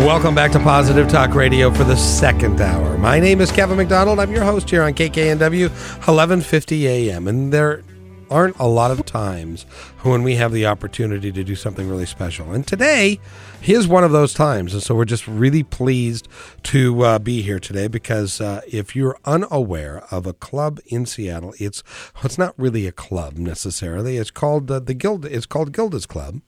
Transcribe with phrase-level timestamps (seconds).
[0.00, 2.96] Welcome back to Positive Talk Radio for the second hour.
[2.96, 4.18] My name is Kevin McDonald.
[4.18, 7.28] I'm your host here on KKNW 1150 AM.
[7.28, 7.84] And there
[8.30, 9.64] aren't a lot of times
[10.02, 12.50] when we have the opportunity to do something really special.
[12.50, 13.20] And today
[13.62, 14.72] is one of those times.
[14.72, 16.28] And so we're just really pleased
[16.64, 21.52] to uh, be here today because uh, if you're unaware of a club in Seattle,
[21.60, 21.82] it's
[22.24, 24.16] it's not really a club necessarily.
[24.16, 25.26] It's called uh, the Guild.
[25.26, 26.40] It's called Gilda's Club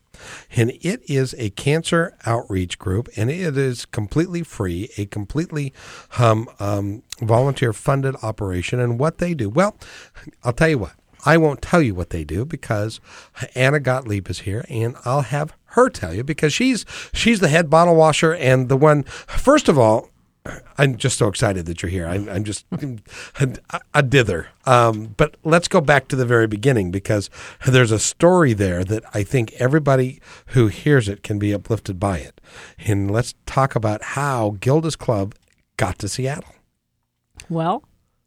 [0.54, 5.72] and it is a cancer outreach group, and it is completely free, a completely
[6.18, 8.80] um, um, volunteer funded operation.
[8.80, 9.76] And what they do, well,
[10.44, 10.92] I'll tell you what.
[11.24, 13.00] I won't tell you what they do because
[13.54, 17.70] Anna Gottlieb is here, and I'll have her tell you because she's she's the head
[17.70, 19.04] bottle washer and the one.
[19.04, 20.08] First of all,
[20.76, 22.06] I'm just so excited that you're here.
[22.06, 22.66] I'm, I'm just
[23.40, 24.48] a, a dither.
[24.66, 27.30] Um, but let's go back to the very beginning because
[27.66, 32.18] there's a story there that I think everybody who hears it can be uplifted by
[32.18, 32.40] it.
[32.78, 35.34] And let's talk about how Gilda's Club
[35.76, 36.54] got to Seattle.
[37.48, 37.84] Well,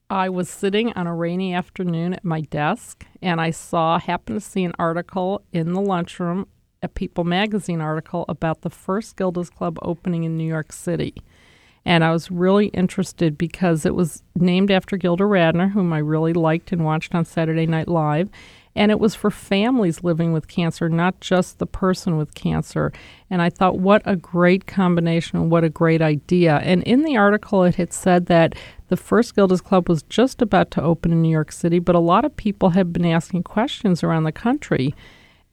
[0.09, 4.45] I was sitting on a rainy afternoon at my desk and I saw, happened to
[4.47, 6.47] see an article in the lunchroom,
[6.81, 11.15] a People magazine article about the first Gilda's Club opening in New York City.
[11.85, 16.33] And I was really interested because it was named after Gilda Radner, whom I really
[16.33, 18.29] liked and watched on Saturday Night Live.
[18.77, 22.91] And it was for families living with cancer, not just the person with cancer.
[23.29, 26.57] And I thought, what a great combination and what a great idea.
[26.57, 28.53] And in the article, it had said that
[28.89, 31.99] the first Gilda's Club was just about to open in New York City, but a
[31.99, 34.93] lot of people had been asking questions around the country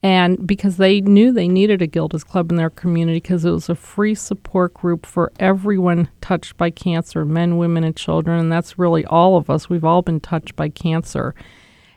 [0.03, 3.69] and because they knew they needed a Gilda's Club in their community because it was
[3.69, 8.37] a free support group for everyone touched by cancer men, women, and children.
[8.37, 9.69] And that's really all of us.
[9.69, 11.33] We've all been touched by cancer.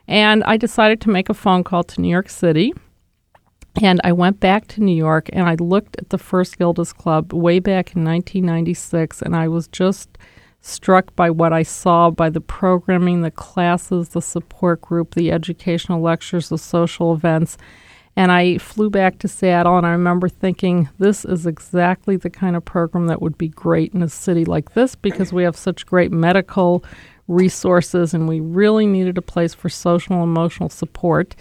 [0.06, 2.72] And I decided to make a phone call to New York City.
[3.82, 7.32] And I went back to New York and I looked at the first Gilda's Club
[7.32, 10.16] way back in 1996, and I was just
[10.60, 16.00] struck by what I saw by the programming, the classes, the support group, the educational
[16.00, 17.58] lectures, the social events.
[18.16, 22.56] And I flew back to Seattle, and I remember thinking, this is exactly the kind
[22.56, 25.84] of program that would be great in a city like this because we have such
[25.84, 26.82] great medical
[27.28, 31.36] resources, and we really needed a place for social and emotional support.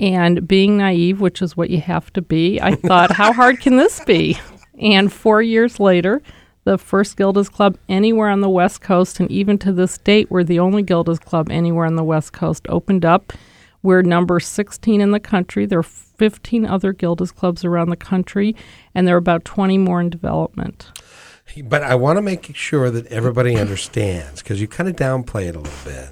[0.00, 3.76] And being naive, which is what you have to be, I thought, how hard can
[3.76, 4.36] this be?
[4.80, 6.22] And four years later,
[6.64, 10.42] the first Gilda's Club anywhere on the West Coast, and even to this date, we're
[10.42, 13.32] the only Gilda's Club anywhere on the West Coast, opened up.
[13.82, 15.64] We're number 16 in the country.
[15.64, 15.84] There are
[16.18, 18.54] 15 other Gilda's clubs around the country,
[18.94, 20.90] and there are about 20 more in development.
[21.64, 25.56] But I want to make sure that everybody understands because you kind of downplay it
[25.56, 26.10] a little bit.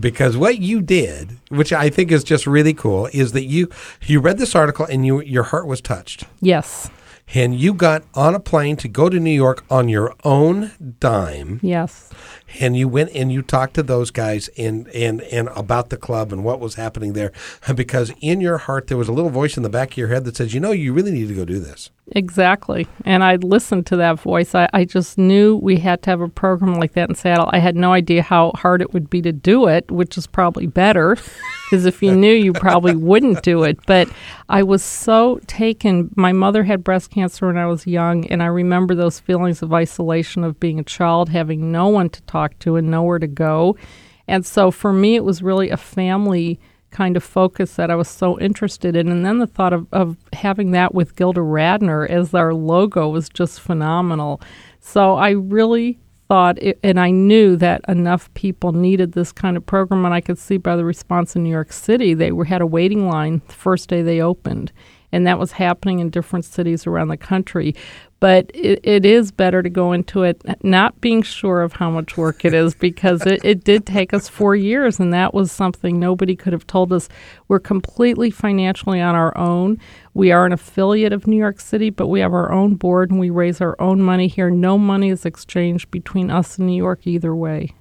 [0.00, 3.68] Because what you did, which I think is just really cool, is that you
[4.02, 6.24] you read this article and you your heart was touched.
[6.40, 6.90] Yes.
[7.34, 11.60] And you got on a plane to go to New York on your own dime.
[11.62, 12.10] Yes
[12.60, 16.32] and you went and you talked to those guys and and and about the club
[16.32, 17.32] and what was happening there.
[17.74, 20.24] Because in your heart there was a little voice in the back of your head
[20.24, 21.90] that says you know you really need to go do this.
[22.12, 22.86] Exactly.
[23.06, 24.54] And i listened to that voice.
[24.54, 27.48] I, I just knew we had to have a program like that in seattle.
[27.50, 30.66] I had no idea how hard it would be to do it which is probably
[30.66, 31.16] better
[31.70, 33.78] because if you knew you probably wouldn't do it.
[33.86, 34.08] But
[34.48, 36.10] i was so taken.
[36.16, 39.72] My mother had breast cancer when i was young and i remember those feelings of
[39.72, 43.26] isolation of being a child having no one to talk talk to and nowhere to
[43.26, 43.76] go.
[44.26, 46.58] And so for me, it was really a family
[46.90, 49.08] kind of focus that I was so interested in.
[49.08, 53.28] And then the thought of, of having that with Gilda Radner as our logo was
[53.28, 54.40] just phenomenal.
[54.80, 55.98] So I really
[56.28, 60.04] thought, it, and I knew that enough people needed this kind of program.
[60.04, 62.66] And I could see by the response in New York City, they were, had a
[62.66, 64.72] waiting line the first day they opened.
[65.10, 67.74] And that was happening in different cities around the country
[68.24, 72.16] but it, it is better to go into it not being sure of how much
[72.16, 76.00] work it is because it, it did take us four years and that was something
[76.00, 77.06] nobody could have told us.
[77.48, 79.78] We're completely financially on our own.
[80.14, 83.20] We are an affiliate of new york city but we have our own board and
[83.20, 84.48] we raise our own money here.
[84.48, 87.74] No money is exchanged between us and new york either way.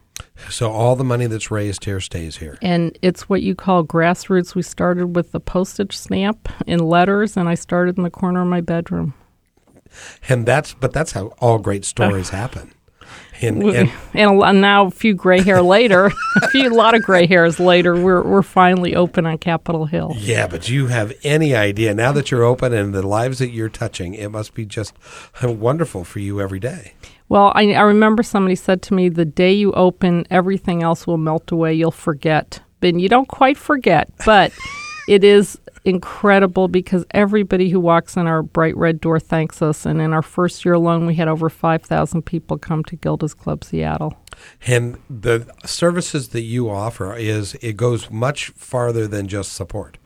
[0.49, 2.57] So all the money that's raised here stays here.
[2.61, 4.55] And it's what you call grassroots.
[4.55, 8.47] We started with the postage stamp in letters, and I started in the corner of
[8.47, 9.13] my bedroom
[10.29, 12.73] and that's but that's how all great stories happen.
[13.41, 16.05] And, and and, now a few gray hair later,
[16.41, 20.13] a few lot of gray hairs later, we're we're finally open on Capitol Hill.
[20.15, 23.69] yeah, but you have any idea now that you're open and the lives that you're
[23.69, 24.93] touching, it must be just
[25.43, 26.93] wonderful for you every day.
[27.27, 31.17] Well, I, I remember somebody said to me, "The day you open, everything else will
[31.17, 31.73] melt away.
[31.73, 34.51] You'll forget." And you don't quite forget, but
[35.07, 39.85] it is incredible because everybody who walks in our bright red door thanks us.
[39.85, 43.33] And in our first year alone, we had over five thousand people come to Gilda's
[43.33, 44.15] Club Seattle.
[44.65, 49.97] And the services that you offer is it goes much farther than just support.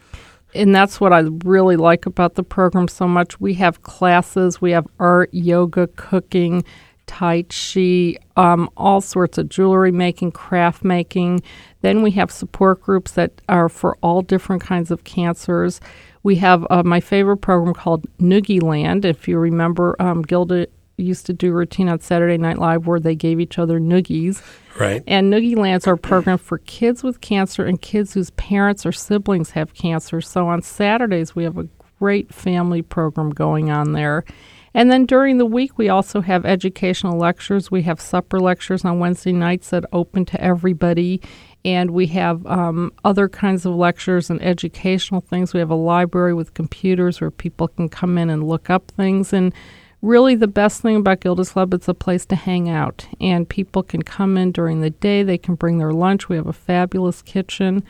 [0.55, 3.39] and that's what I really like about the program so much.
[3.39, 6.63] We have classes, we have art, yoga, cooking,
[7.07, 11.41] tai chi, um, all sorts of jewelry making, craft making.
[11.81, 15.81] Then we have support groups that are for all different kinds of cancers.
[16.23, 19.05] We have uh, my favorite program called Noogie Land.
[19.05, 20.67] If you remember, um, Gilda
[20.97, 24.41] used to do a routine on Saturday Night Live where they gave each other noogies.
[24.79, 25.03] Right.
[25.07, 28.91] And Noogie Lands are a program for kids with cancer and kids whose parents or
[28.91, 30.21] siblings have cancer.
[30.21, 31.67] So on Saturdays, we have a
[31.99, 34.23] great family program going on there.
[34.73, 37.71] And then during the week, we also have educational lectures.
[37.71, 41.21] We have supper lectures on Wednesday nights that open to everybody.
[41.65, 45.53] And we have um, other kinds of lectures and educational things.
[45.53, 49.33] We have a library with computers where people can come in and look up things.
[49.33, 49.53] And
[50.01, 53.07] really the best thing about Gilda's Club, it's a place to hang out.
[53.19, 55.23] And people can come in during the day.
[55.23, 56.29] They can bring their lunch.
[56.29, 57.83] We have a fabulous kitchen.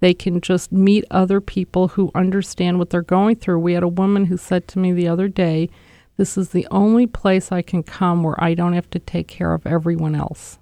[0.00, 3.60] They can just meet other people who understand what they're going through.
[3.60, 5.70] We had a woman who said to me the other day,
[6.16, 9.52] This is the only place I can come where I don't have to take care
[9.52, 10.58] of everyone else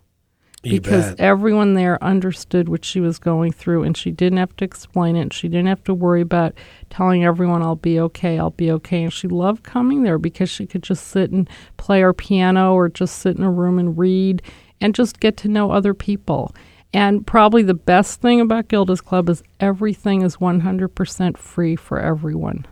[0.62, 1.20] You because bet.
[1.20, 5.32] everyone there understood what she was going through and she didn't have to explain it.
[5.32, 6.54] She didn't have to worry about
[6.90, 9.02] telling everyone, I'll be okay, I'll be okay.
[9.04, 12.88] And she loved coming there because she could just sit and play her piano or
[12.88, 14.42] just sit in a room and read
[14.80, 16.54] and just get to know other people.
[16.94, 22.66] And probably the best thing about Gilda's Club is everything is 100% free for everyone.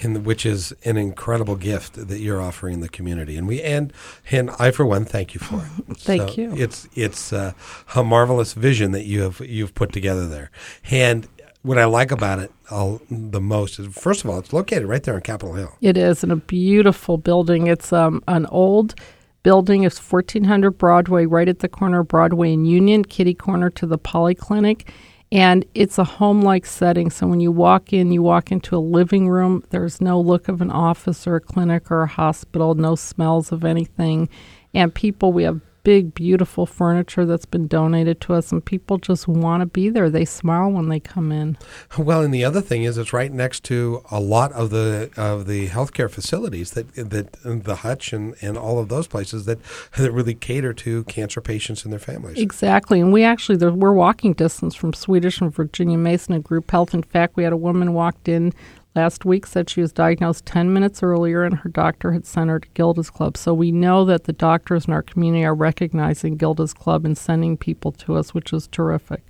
[0.00, 3.36] And which is an incredible gift that you're offering the community.
[3.36, 3.92] And we and
[4.30, 5.96] and I for one thank you for it.
[5.98, 6.54] Thank So you.
[6.54, 7.52] It's it's uh,
[7.94, 10.50] a marvelous vision that you have you've put together there.
[10.90, 11.28] And
[11.62, 15.02] what I like about it all, the most is first of all it's located right
[15.02, 15.76] there on Capitol Hill.
[15.80, 17.66] It is in a beautiful building.
[17.66, 18.94] It's um, an old
[19.42, 19.84] building.
[19.84, 23.98] It's 1400 Broadway, right at the corner of Broadway and Union, kitty corner to the
[23.98, 24.88] Polyclinic.
[25.30, 27.10] And it's a home like setting.
[27.10, 29.62] So when you walk in, you walk into a living room.
[29.70, 33.64] There's no look of an office or a clinic or a hospital, no smells of
[33.64, 34.30] anything.
[34.72, 39.26] And people, we have big, beautiful furniture that's been donated to us, and people just
[39.26, 40.10] want to be there.
[40.10, 41.56] They smile when they come in.
[41.96, 45.46] Well, and the other thing is it's right next to a lot of the of
[45.46, 49.60] the healthcare facilities that that the Hutch and, and all of those places that
[49.96, 52.36] that really cater to cancer patients and their families.
[52.36, 56.70] Exactly, and we actually there, we're walking distance from Swedish and Virginia Mason and Group
[56.70, 56.92] Health.
[56.92, 58.52] In fact, we had a woman walked in
[58.98, 62.58] last week said she was diagnosed ten minutes earlier, and her doctor had sent her
[62.58, 63.36] to Gilda's Club.
[63.36, 67.56] So we know that the doctors in our community are recognizing Gilda's Club and sending
[67.56, 69.22] people to us, which is terrific.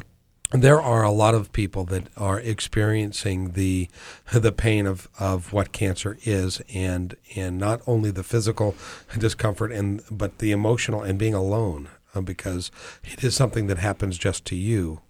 [0.52, 3.90] There are a lot of people that are experiencing the
[4.32, 8.74] the pain of, of what cancer is, and and not only the physical
[9.18, 12.70] discomfort, and but the emotional and being alone, uh, because
[13.04, 15.02] it is something that happens just to you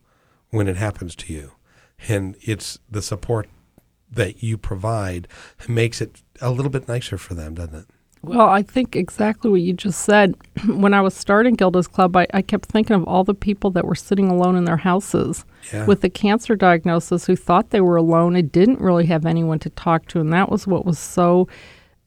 [0.51, 1.53] when it happens to you,
[2.09, 3.49] and it's the support
[4.11, 5.29] that you provide
[5.69, 7.87] makes it a little bit nicer for them, doesn't it?
[8.21, 10.35] Well, I think exactly what you just said.
[10.67, 13.85] when I was starting Gilda's Club, I, I kept thinking of all the people that
[13.85, 15.87] were sitting alone in their houses Yeah.
[15.87, 19.71] with the cancer diagnosis who thought they were alone and didn't really have anyone to
[19.71, 20.21] talk to.
[20.21, 21.47] And that was what was so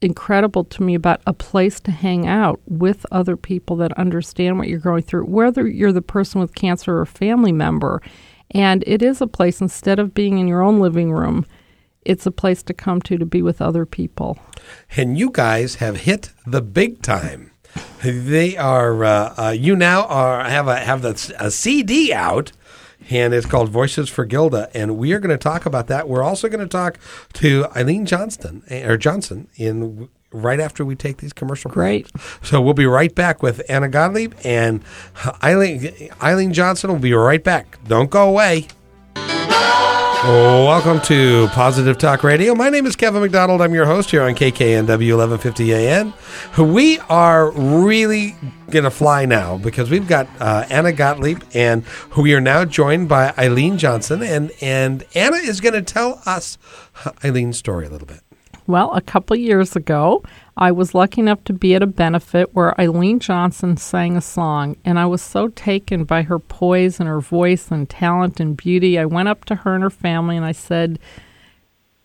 [0.02, 4.68] incredible to me about a place to hang out with other people that understand what
[4.68, 8.02] you're going through, whether you're the person with cancer or a family member.
[8.50, 11.46] And it is a place, instead of being in your own living room,
[12.04, 14.38] it's a place to come to to be with other people.
[14.96, 17.50] and you guys have hit the big time.
[18.02, 19.04] They are.
[19.04, 22.52] Uh, uh, you now are have a have the, a CD out,
[23.08, 26.06] and it's called Voices for Gilda, and we are going to talk about that.
[26.08, 26.98] We're also going to talk
[27.34, 32.10] to Eileen Johnston eh, or Johnson in right after we take these commercial breaks.
[32.10, 32.22] Great.
[32.42, 34.82] So we'll be right back with Anna Gottlieb and
[35.42, 36.90] Eileen Eileen Johnson.
[36.90, 37.78] will be right back.
[37.86, 38.66] Don't go away.
[40.24, 42.54] Welcome to Positive Talk Radio.
[42.54, 43.60] My name is Kevin McDonald.
[43.60, 46.14] I'm your host here on KKNW 1150 AM.
[46.56, 48.36] We are really
[48.70, 51.82] going to fly now because we've got uh, Anna Gottlieb and
[52.16, 54.22] we are now joined by Eileen Johnson.
[54.22, 56.56] And, and Anna is going to tell us
[57.24, 58.20] Eileen's story a little bit.
[58.68, 60.22] Well, a couple years ago,
[60.56, 64.76] I was lucky enough to be at a benefit where Eileen Johnson sang a song,
[64.84, 68.98] and I was so taken by her poise and her voice and talent and beauty.
[68.98, 70.98] I went up to her and her family and I said,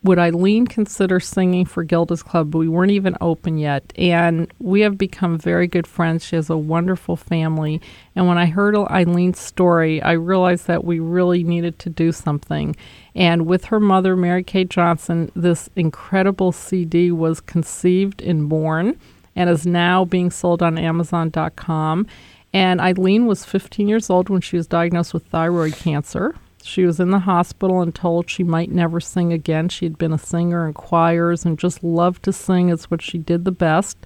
[0.03, 2.55] would Eileen consider singing for Gilda's Club?
[2.55, 3.91] We weren't even open yet.
[3.97, 6.23] And we have become very good friends.
[6.23, 7.81] She has a wonderful family.
[8.15, 12.75] And when I heard Eileen's story, I realized that we really needed to do something.
[13.15, 18.99] And with her mother, Mary Kay Johnson, this incredible CD was conceived and born
[19.35, 22.07] and is now being sold on Amazon.com.
[22.53, 26.35] And Eileen was 15 years old when she was diagnosed with thyroid cancer.
[26.67, 29.69] She was in the hospital and told she might never sing again.
[29.69, 32.67] She had been a singer in choirs and just loved to sing.
[32.67, 34.05] It's what she did the best.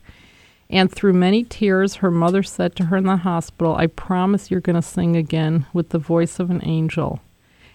[0.70, 4.62] And through many tears, her mother said to her in the hospital, I promise you're
[4.62, 7.20] going to sing again with the voice of an angel.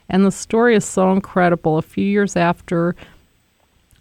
[0.09, 1.79] And the story is so incredible.
[1.79, 2.95] A few years after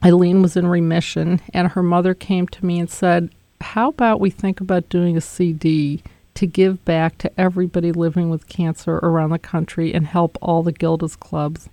[0.04, 4.30] Eileen was in remission, and her mother came to me and said, How about we
[4.30, 6.04] think about doing a CD?
[6.36, 10.72] To give back to everybody living with cancer around the country and help all the
[10.72, 11.70] Gilda's clubs.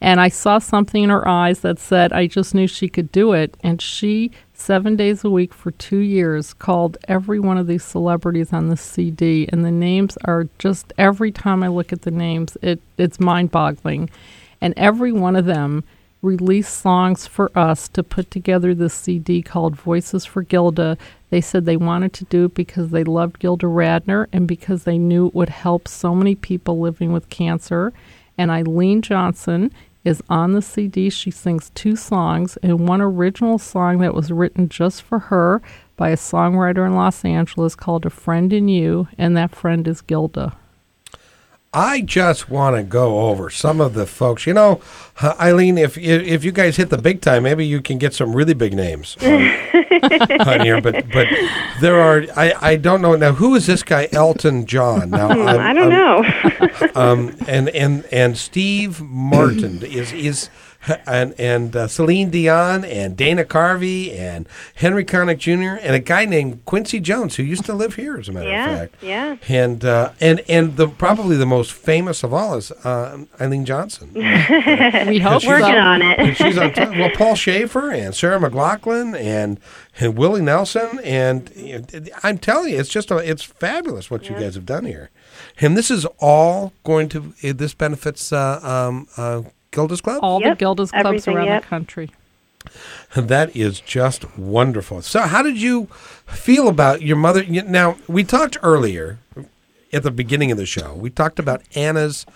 [0.00, 3.32] And I saw something in her eyes that said, I just knew she could do
[3.32, 3.56] it.
[3.62, 8.52] And she, seven days a week for two years, called every one of these celebrities
[8.52, 9.48] on the CD.
[9.52, 13.50] And the names are just, every time I look at the names, it, it's mind
[13.50, 14.08] boggling.
[14.60, 15.82] And every one of them
[16.22, 20.98] released songs for us to put together this CD called Voices for Gilda
[21.30, 24.98] they said they wanted to do it because they loved Gilda Radner and because they
[24.98, 27.92] knew it would help so many people living with cancer.
[28.38, 29.70] And Eileen Johnson
[30.04, 31.10] is on the CD.
[31.10, 35.60] She sings two songs and one original song that was written just for her
[35.96, 40.00] by a songwriter in Los Angeles called A Friend in You, and that friend is
[40.00, 40.56] Gilda.
[41.74, 44.46] I just want to go over some of the folks.
[44.46, 44.80] You know,
[45.22, 48.54] Eileen, if if you guys hit the big time, maybe you can get some really
[48.54, 49.30] big names on,
[50.48, 50.80] on here.
[50.80, 51.28] But but
[51.82, 53.32] there are I, I don't know now.
[53.32, 55.10] Who is this guy, Elton John?
[55.10, 56.24] Now hmm, I don't know.
[56.94, 60.48] um, and and and Steve Martin is is
[61.06, 65.80] and and uh, Celine Dion and Dana Carvey and Henry Connick Jr.
[65.84, 68.70] and a guy named Quincy Jones who used to live here, as a matter yeah,
[68.70, 69.02] of fact.
[69.02, 69.36] Yeah.
[69.48, 74.12] And uh, and and the probably the most famous of all is uh, Eileen Johnson.
[74.14, 75.78] we hope working so.
[75.78, 76.36] on it.
[76.36, 76.90] she's on top.
[76.90, 79.60] Well, Paul Shaffer and Sarah McLachlan and
[80.00, 81.84] and Willie Nelson and you know,
[82.22, 84.32] I'm telling you, it's just a, it's fabulous what yeah.
[84.32, 85.10] you guys have done here.
[85.60, 90.20] And this is all going to this benefits uh, um, uh, Gilda's Club?
[90.22, 90.58] All yep.
[90.58, 91.62] the Gilda's clubs Everything, around yep.
[91.62, 92.10] the country.
[93.16, 95.00] That is just wonderful.
[95.02, 95.86] So, how did you
[96.26, 97.44] feel about your mother?
[97.44, 99.18] Now, we talked earlier
[99.92, 102.26] at the beginning of the show, we talked about Anna's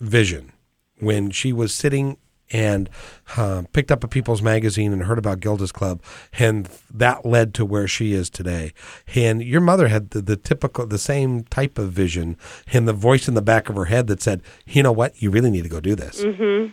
[0.00, 0.52] vision
[0.98, 2.16] when she was sitting
[2.50, 2.88] and
[3.36, 6.02] uh, picked up a People's Magazine and heard about Gilda's Club,
[6.38, 8.72] and that led to where she is today.
[9.14, 12.36] And your mother had the, the typical, the same type of vision,
[12.72, 15.20] and the voice in the back of her head that said, "You know what?
[15.20, 16.72] You really need to go do this." Mm-hmm.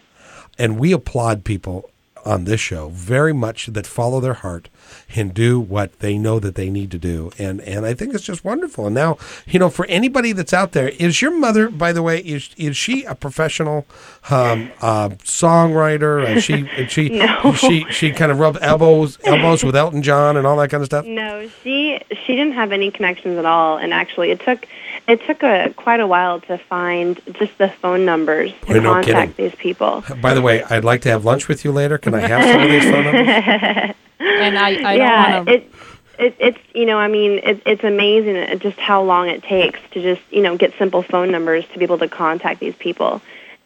[0.58, 1.90] And we applaud people
[2.26, 4.70] on this show very much that follow their heart
[5.16, 7.32] and do what they know that they need to do.
[7.38, 8.88] And and I think it's just wonderful.
[8.88, 12.20] And now, you know, for anybody that's out there, is your mother, by the way,
[12.20, 13.86] is is she a professional
[14.30, 16.36] um, uh, songwriter?
[16.36, 17.10] Is she is she
[17.44, 17.54] no.
[17.54, 20.88] she she kind of rubbed elbows elbows with Elton John and all that kind of
[20.88, 21.06] stuff?
[21.06, 23.78] No, she she didn't have any connections at all.
[23.78, 24.68] And actually, it took
[25.08, 28.94] it took a quite a while to find just the phone numbers to Boy, no
[28.94, 29.52] contact kidding.
[29.52, 30.04] these people.
[30.22, 31.98] By the way, I'd like to have lunch with you later.
[31.98, 33.96] Can I have some of these phone numbers?
[34.20, 35.54] And I, I yeah, don't want to.
[35.54, 35.72] it,
[36.18, 40.02] it, it's you know I mean it, it's amazing just how long it takes to
[40.02, 43.22] just you know get simple phone numbers to be able to contact these people,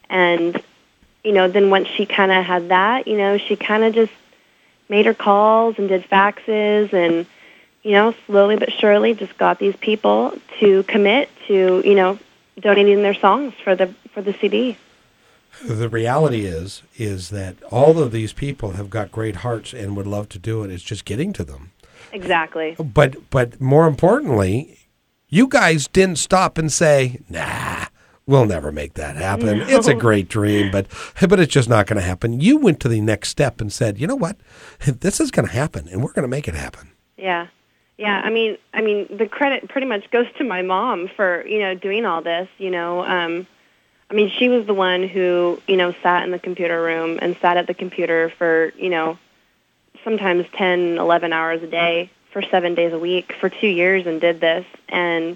[0.09, 0.59] and
[1.23, 4.11] you know then once she kind of had that you know she kind of just
[4.89, 7.27] made her calls and did faxes and
[7.89, 12.19] you know slowly but surely just got these people to commit to you know
[12.59, 14.77] donating their songs for the for the CD.
[15.65, 20.05] the reality is is that all of these people have got great hearts and would
[20.05, 20.69] love to do it.
[20.69, 21.71] It's just getting to them.
[22.11, 22.75] Exactly.
[22.77, 24.77] But but more importantly,
[25.27, 27.85] you guys didn't stop and say, "Nah,
[28.27, 29.59] we'll never make that happen.
[29.59, 29.65] No.
[29.67, 30.85] It's a great dream, but
[31.27, 33.97] but it's just not going to happen." You went to the next step and said,
[33.97, 34.37] "You know what?
[34.85, 37.47] This is going to happen and we're going to make it happen." Yeah.
[37.99, 41.59] Yeah, I mean, I mean, the credit pretty much goes to my mom for you
[41.59, 42.47] know doing all this.
[42.57, 43.45] You know, um,
[44.09, 47.35] I mean, she was the one who you know sat in the computer room and
[47.41, 49.19] sat at the computer for you know
[50.05, 54.21] sometimes ten, eleven hours a day for seven days a week for two years and
[54.21, 54.65] did this.
[54.87, 55.35] And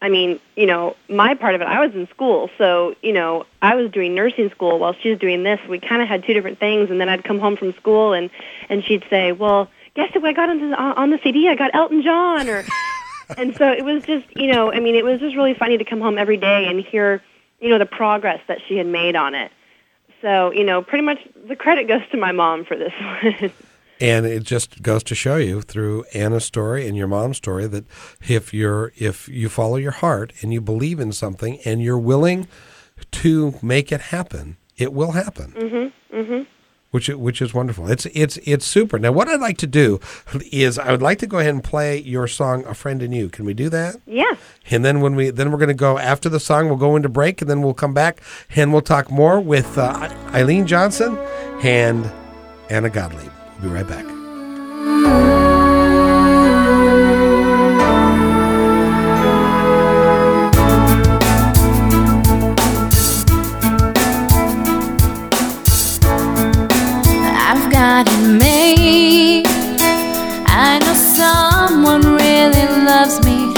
[0.00, 3.44] I mean, you know, my part of it, I was in school, so you know,
[3.60, 5.58] I was doing nursing school while she was doing this.
[5.68, 8.30] We kind of had two different things, and then I'd come home from school and
[8.68, 11.48] and she'd say, well guess who I got on the on the CD?
[11.48, 12.64] I got Elton John, or
[13.36, 15.84] and so it was just you know, I mean, it was just really funny to
[15.84, 17.22] come home every day and hear
[17.60, 19.52] you know the progress that she had made on it.
[20.20, 21.18] So you know, pretty much
[21.48, 23.52] the credit goes to my mom for this one.
[24.00, 27.84] and it just goes to show you through Anna's story and your mom's story that
[28.28, 32.48] if you're if you follow your heart and you believe in something and you're willing
[33.10, 35.52] to make it happen, it will happen.
[35.52, 36.16] Mm-hmm.
[36.16, 36.42] Mm-hmm.
[36.92, 37.90] Which which is wonderful.
[37.90, 38.98] It's it's it's super.
[38.98, 39.98] Now, what I'd like to do
[40.52, 43.30] is I would like to go ahead and play your song "A Friend in You."
[43.30, 43.96] Can we do that?
[44.06, 44.36] Yeah.
[44.70, 47.08] And then when we then we're going to go after the song, we'll go into
[47.08, 48.20] break, and then we'll come back
[48.54, 51.16] and we'll talk more with uh, Eileen Johnson
[51.62, 52.10] and
[52.68, 53.32] Anna Gottlieb.
[53.62, 55.31] We'll be right back.
[70.46, 73.51] I know someone really loves me,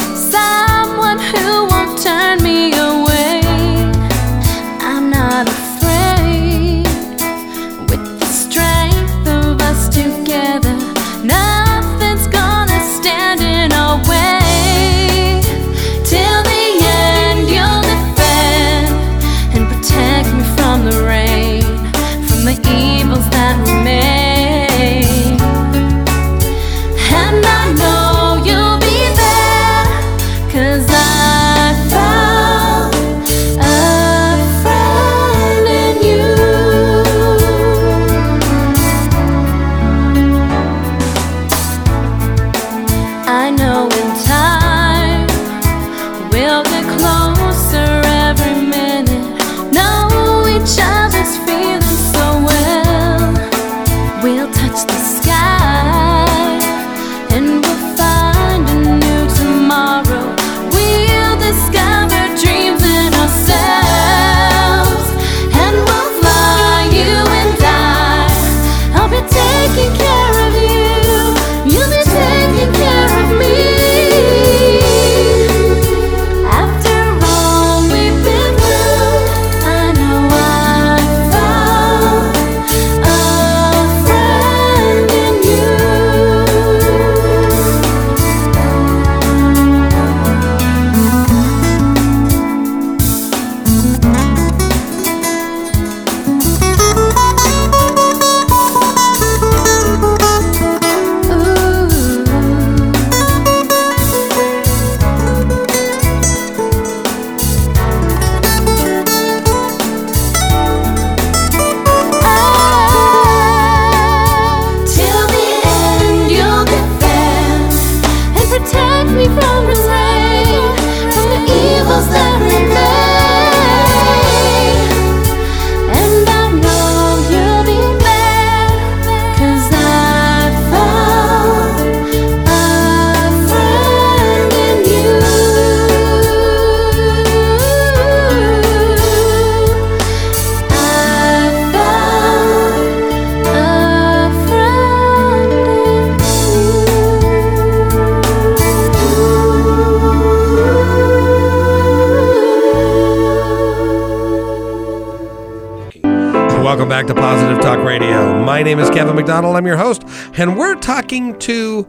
[159.24, 159.56] McDonald.
[159.56, 160.02] I'm your host,
[160.34, 161.88] and we're talking to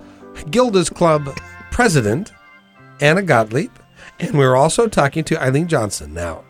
[0.52, 1.38] Gilda's Club
[1.70, 2.32] president,
[3.02, 3.72] Anna Gottlieb,
[4.22, 6.14] and we're also talking to Eileen Johnson.
[6.14, 6.46] Now,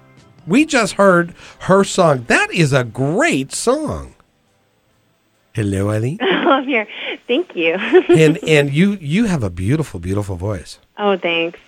[0.45, 2.25] we just heard her song.
[2.27, 4.13] That is a great song.
[5.53, 6.19] Hello, Eileen.
[6.21, 6.87] I'm here.
[7.27, 7.73] Thank you.
[8.09, 10.77] and and you you have a beautiful, beautiful voice.
[10.99, 11.59] oh, thanks.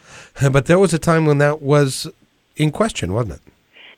[0.52, 2.06] But there was a time when that was
[2.56, 3.42] in question, wasn't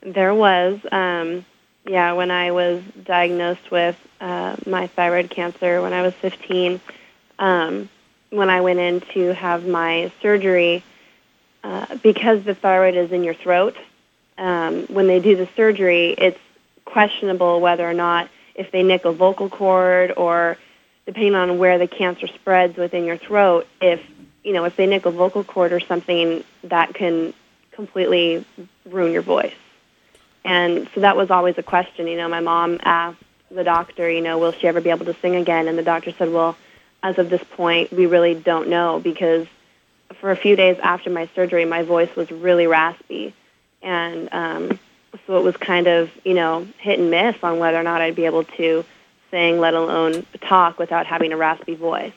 [0.01, 0.13] it?
[0.13, 1.45] There was, um,
[1.89, 6.79] yeah, when I was diagnosed with uh, my thyroid cancer when I was 15,
[7.39, 7.89] um,
[8.29, 10.83] when I went in to have my surgery,
[11.63, 13.75] uh, because the thyroid is in your throat,
[14.37, 16.37] um, when they do the surgery, it's
[16.85, 20.57] questionable whether or not if they nick a vocal cord or
[21.07, 23.99] depending on where the cancer spreads within your throat, if
[24.43, 27.33] you know if they nick a vocal cord or something, that can
[27.71, 28.45] completely
[28.85, 29.55] ruin your voice.
[30.45, 32.07] And so that was always a question.
[32.07, 33.21] You know, my mom asked
[33.51, 35.67] the doctor, you know, will she ever be able to sing again?
[35.67, 36.57] And the doctor said, well,
[37.03, 39.47] as of this point, we really don't know because
[40.19, 43.33] for a few days after my surgery, my voice was really raspy.
[43.81, 44.79] And um,
[45.25, 48.15] so it was kind of, you know, hit and miss on whether or not I'd
[48.15, 48.85] be able to
[49.31, 52.13] sing, let alone talk without having a raspy voice.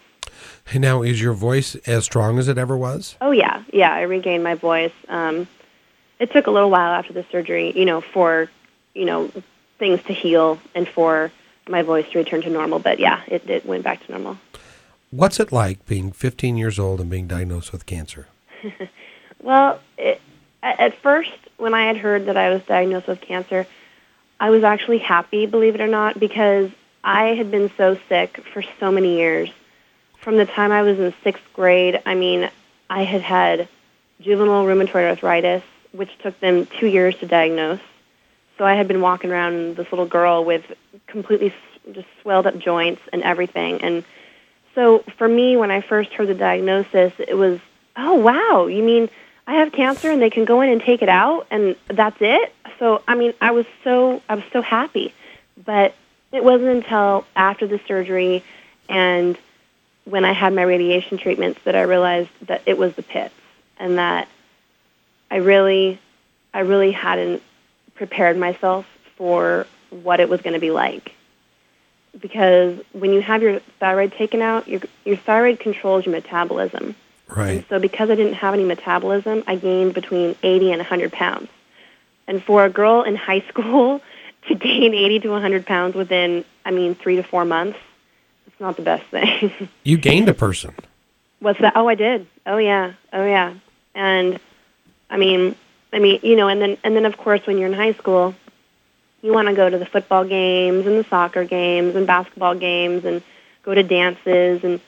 [0.72, 3.16] And now, is your voice as strong as it ever was?
[3.20, 3.92] Oh yeah, yeah.
[3.92, 4.92] I regained my voice.
[5.08, 5.46] Um,
[6.22, 8.48] it took a little while after the surgery, you know, for
[8.94, 9.30] you know
[9.78, 11.32] things to heal and for
[11.68, 12.78] my voice to return to normal.
[12.78, 14.38] But yeah, it, it went back to normal.
[15.10, 18.28] What's it like being 15 years old and being diagnosed with cancer?
[19.42, 20.20] Well, it,
[20.62, 23.66] at, at first, when I had heard that I was diagnosed with cancer,
[24.38, 26.70] I was actually happy, believe it or not, because
[27.02, 29.50] I had been so sick for so many years.
[30.18, 32.48] From the time I was in sixth grade, I mean,
[32.88, 33.68] I had had
[34.20, 37.80] juvenile rheumatoid arthritis, which took them two years to diagnose.
[38.58, 40.64] So I had been walking around this little girl with
[41.06, 41.54] completely
[41.92, 43.82] just swelled up joints and everything.
[43.82, 44.04] And
[44.74, 47.60] so for me, when I first heard the diagnosis, it was,
[47.96, 49.08] oh wow, you mean
[49.46, 52.54] I have cancer and they can go in and take it out and that's it?
[52.78, 55.12] So I mean, I was so I was so happy.
[55.64, 55.94] But
[56.32, 58.42] it wasn't until after the surgery
[58.88, 59.36] and
[60.04, 63.34] when I had my radiation treatments that I realized that it was the pits
[63.78, 64.28] and that
[65.32, 65.98] I really
[66.52, 67.42] I really hadn't
[67.94, 71.14] prepared myself for what it was going to be like
[72.20, 76.94] because when you have your thyroid taken out, your your thyroid controls your metabolism.
[77.28, 77.64] Right.
[77.70, 81.48] So because I didn't have any metabolism, I gained between 80 and 100 pounds.
[82.26, 84.02] And for a girl in high school
[84.48, 87.78] to gain 80 to 100 pounds within, I mean, three to four months,
[88.46, 89.50] it's not the best thing.
[89.82, 90.74] You gained a person.
[91.40, 91.72] What's that?
[91.74, 92.26] Oh, I did.
[92.44, 92.92] Oh, yeah.
[93.14, 93.54] Oh, yeah.
[93.94, 94.38] And
[95.12, 95.54] I mean,
[95.92, 98.34] I mean, you know, and then and then of course when you're in high school,
[99.20, 103.04] you want to go to the football games and the soccer games and basketball games
[103.04, 103.22] and
[103.62, 104.80] go to dances and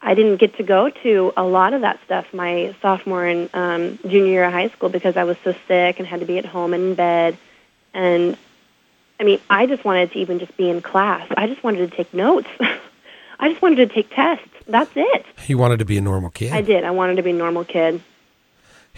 [0.00, 3.98] I didn't get to go to a lot of that stuff my sophomore and um,
[4.02, 6.46] junior year of high school because I was so sick and had to be at
[6.46, 7.36] home and in bed.
[7.92, 8.38] And
[9.20, 11.28] I mean, I just wanted to even just be in class.
[11.36, 12.48] I just wanted to take notes.
[13.40, 14.48] I just wanted to take tests.
[14.66, 15.26] That's it.
[15.46, 16.52] You wanted to be a normal kid.
[16.52, 16.84] I did.
[16.84, 18.00] I wanted to be a normal kid.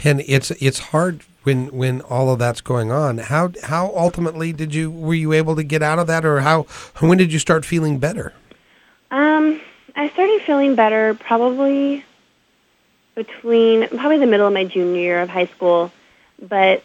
[0.02, 3.18] And it's it's hard when when all of that's going on.
[3.18, 6.62] How how ultimately did you were you able to get out of that, or how
[7.00, 8.32] when did you start feeling better?
[9.10, 9.60] Um,
[9.96, 12.04] I started feeling better probably
[13.14, 15.92] between probably the middle of my junior year of high school,
[16.40, 16.82] but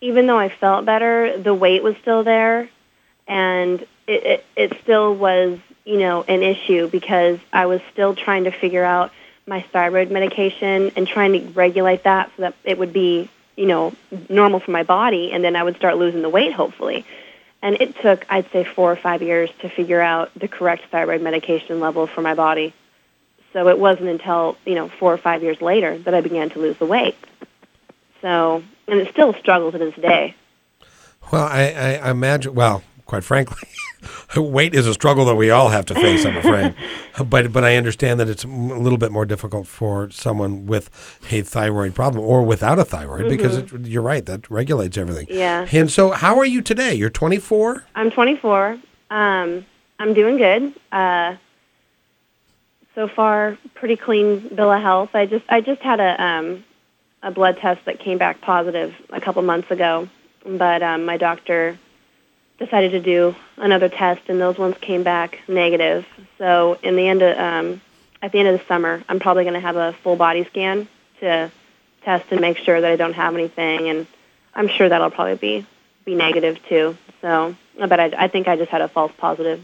[0.00, 2.68] even though I felt better, the weight was still there,
[3.26, 8.44] and it, it, it still was, you know, an issue because I was still trying
[8.44, 9.12] to figure out
[9.48, 13.92] my thyroid medication and trying to regulate that so that it would be, you know,
[14.28, 17.04] normal for my body, and then I would start losing the weight, hopefully.
[17.60, 21.22] And it took, I'd say, four or five years to figure out the correct thyroid
[21.22, 22.72] medication level for my body.
[23.52, 26.60] So it wasn't until, you know, four or five years later that I began to
[26.60, 27.16] lose the weight.
[28.20, 30.34] So, and it's still a struggle to this day.
[31.32, 32.54] Well, I, I imagine.
[32.54, 33.66] Well, quite frankly,
[34.36, 36.24] weight is a struggle that we all have to face.
[36.24, 36.74] I'm afraid,
[37.28, 40.88] but but I understand that it's a little bit more difficult for someone with
[41.32, 45.26] a thyroid problem or without a thyroid because it, you're right that regulates everything.
[45.26, 45.38] Mm-hmm.
[45.38, 45.66] Yeah.
[45.72, 46.94] And so, how are you today?
[46.94, 47.84] You're 24.
[47.96, 48.78] I'm 24.
[49.10, 49.66] Um,
[49.98, 50.74] I'm doing good.
[50.92, 51.36] Uh,
[52.94, 55.10] so far, pretty clean bill of health.
[55.14, 56.64] I just I just had a um,
[57.22, 60.08] a blood test that came back positive a couple months ago,
[60.44, 61.78] but um, my doctor
[62.58, 66.06] decided to do another test, and those ones came back negative.
[66.38, 67.80] So in the end of um,
[68.20, 70.88] at the end of the summer, I'm probably going to have a full body scan
[71.20, 71.50] to
[72.02, 74.06] test and make sure that I don't have anything, and
[74.54, 75.66] I'm sure that'll probably be
[76.04, 76.96] be negative too.
[77.20, 79.62] So, but I, I think I just had a false positive.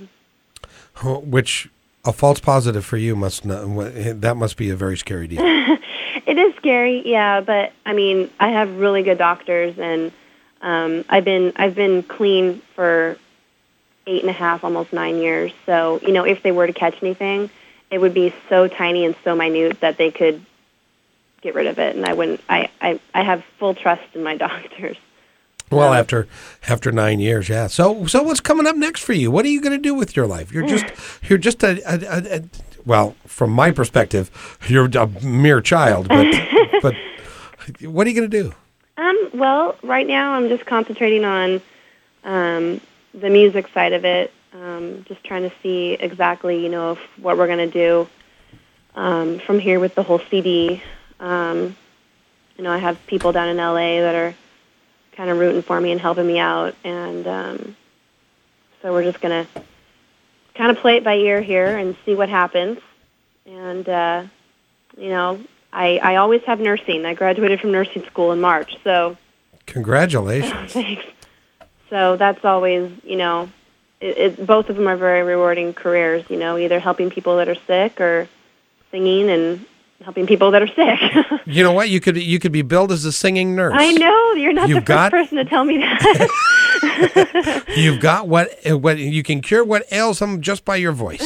[1.02, 1.68] Which
[2.04, 3.64] a false positive for you must not,
[4.20, 5.42] that must be a very scary deal.
[6.26, 10.10] It is scary, yeah, but I mean, I have really good doctors, and
[10.64, 13.18] um, I've been I've been clean for
[14.06, 15.52] eight and a half, almost nine years.
[15.66, 17.50] So you know, if they were to catch anything,
[17.90, 20.44] it would be so tiny and so minute that they could
[21.42, 22.40] get rid of it, and I wouldn't.
[22.48, 24.96] I I, I have full trust in my doctors.
[25.70, 26.28] Well, after
[26.66, 27.66] after nine years, yeah.
[27.66, 29.30] So so what's coming up next for you?
[29.30, 30.50] What are you going to do with your life?
[30.50, 30.86] You're just
[31.28, 32.42] you're just a, a, a, a
[32.86, 36.34] well, from my perspective, you're a mere child, but
[36.82, 36.94] but
[37.82, 38.54] what are you going to do?
[38.96, 41.60] Um, well, right now I'm just concentrating on
[42.22, 42.80] um,
[43.12, 44.32] the music side of it.
[44.52, 48.08] Um, just trying to see exactly, you know, what we're going to do
[48.94, 50.80] um, from here with the whole CD.
[51.18, 51.76] Um,
[52.56, 54.34] you know, I have people down in LA that are
[55.16, 57.76] kind of rooting for me and helping me out, and um,
[58.80, 59.62] so we're just going to
[60.54, 62.78] kind of play it by ear here and see what happens.
[63.46, 64.24] And uh,
[64.96, 65.40] you know,
[65.74, 67.04] I, I always have nursing.
[67.04, 69.16] I graduated from nursing school in March, so
[69.66, 70.72] Congratulations.
[70.74, 71.04] thanks.
[71.90, 73.50] So that's always, you know,
[74.00, 76.24] it, it, both of them are very rewarding careers.
[76.28, 78.28] You know, either helping people that are sick or
[78.90, 79.64] singing and
[80.02, 81.00] helping people that are sick.
[81.46, 81.90] You know what?
[81.90, 83.74] You could you could be billed as a singing nurse.
[83.76, 87.64] I know you're not You've the first got- person to tell me that.
[87.76, 91.20] You've got what what you can cure what ails them just by your voice.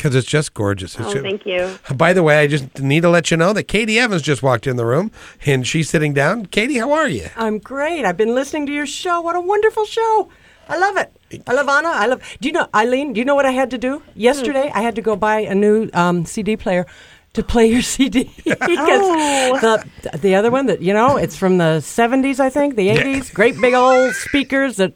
[0.00, 0.98] Because it's just gorgeous.
[0.98, 1.78] It's oh, ju- thank you.
[1.94, 4.66] By the way, I just need to let you know that Katie Evans just walked
[4.66, 5.10] in the room
[5.44, 6.46] and she's sitting down.
[6.46, 7.28] Katie, how are you?
[7.36, 8.06] I'm great.
[8.06, 9.20] I've been listening to your show.
[9.20, 10.30] What a wonderful show.
[10.70, 11.42] I love it.
[11.46, 11.90] I love Anna.
[11.90, 12.22] I love.
[12.40, 13.12] Do you know, Eileen?
[13.12, 14.72] Do you know what I had to do yesterday?
[14.74, 16.86] I had to go buy a new um, CD player
[17.34, 18.56] to play your CD because
[19.60, 19.84] the
[20.22, 23.34] the other one that you know it's from the 70s, I think, the 80s.
[23.34, 24.94] Great big old speakers that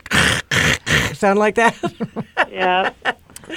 [1.14, 1.76] sound like that.
[2.50, 2.92] Yeah.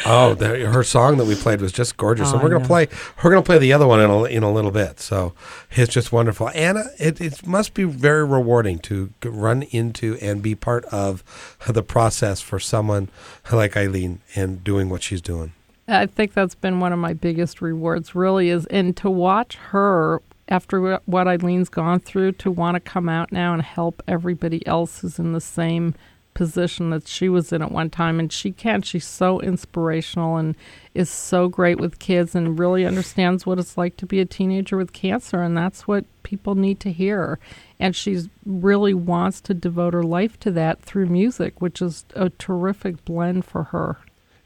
[0.06, 2.88] Oh, the, her song that we played was just gorgeous, Oh, and we're gonna play.
[3.24, 5.00] We're gonna play the other one in a, in a little bit.
[5.00, 5.34] So
[5.72, 6.50] it's just wonderful.
[6.50, 11.24] Anna, uh, it, it must be very rewarding to run into and be part of
[11.68, 13.10] the process for someone
[13.52, 15.54] like Eileen and doing what she's doing.
[15.88, 20.22] I think that's been one of my biggest rewards, really, is and to watch her
[20.50, 25.00] after what Eileen's gone through to want to come out now and help everybody else
[25.00, 25.94] who's in the same
[26.38, 28.20] position that she was in at one time.
[28.20, 28.84] And she can.
[28.84, 30.56] She's so inspirational and
[30.94, 34.78] is so great with kids and really understands what it's like to be a teenager
[34.78, 35.42] with cancer.
[35.42, 37.40] And that's what people need to hear.
[37.80, 42.30] And she's really wants to devote her life to that through music, which is a
[42.30, 43.98] terrific blend for her.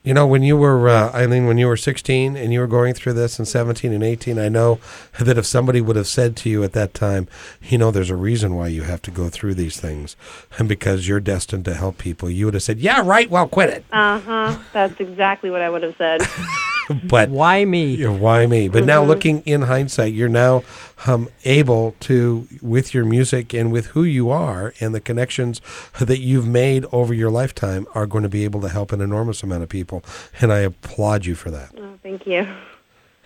[0.04, 2.96] You know, when you were uh, Eileen, when you were 16 and you were going
[2.96, 4.80] through this, and 17 and 18, I know
[5.20, 7.28] that if somebody would have said to you at that time,
[7.62, 10.16] you know, there's a reason why you have to go through these things,
[10.58, 13.30] and because you're destined to help people, you would have said, "Yeah, right.
[13.30, 14.58] Well, quit it." Uh huh.
[14.74, 16.22] That's exactly what I would have said.
[17.08, 17.96] But Why me?
[17.96, 18.68] Yeah, why me?
[18.70, 20.64] But now, looking in hindsight, you're now
[21.08, 25.62] um, able to, with your music and with who you are and the connections
[26.00, 29.44] that you've made over your lifetime, are going to be able to help an enormous
[29.44, 30.04] amount of people.
[30.40, 31.72] And I applaud you for that.
[31.78, 32.48] Oh, thank you.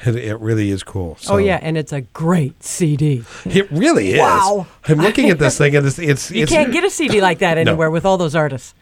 [0.05, 1.15] It, it really is cool.
[1.21, 3.23] So, Oh yeah, and it's a great CD.
[3.45, 4.19] it really is.
[4.19, 4.67] Wow.
[4.87, 7.39] I'm looking at this thing, and it's it's, You it's can't get a CD like
[7.39, 7.61] that No.
[7.71, 8.73] anywhere with all those artists.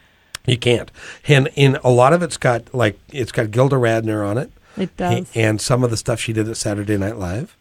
[0.47, 0.91] you can't.
[1.27, 4.51] And in a lot of it's got like it's got Gilda Radner on it.
[4.77, 5.31] It does.
[5.35, 7.57] And some of the stuff she did at Saturday Night Live.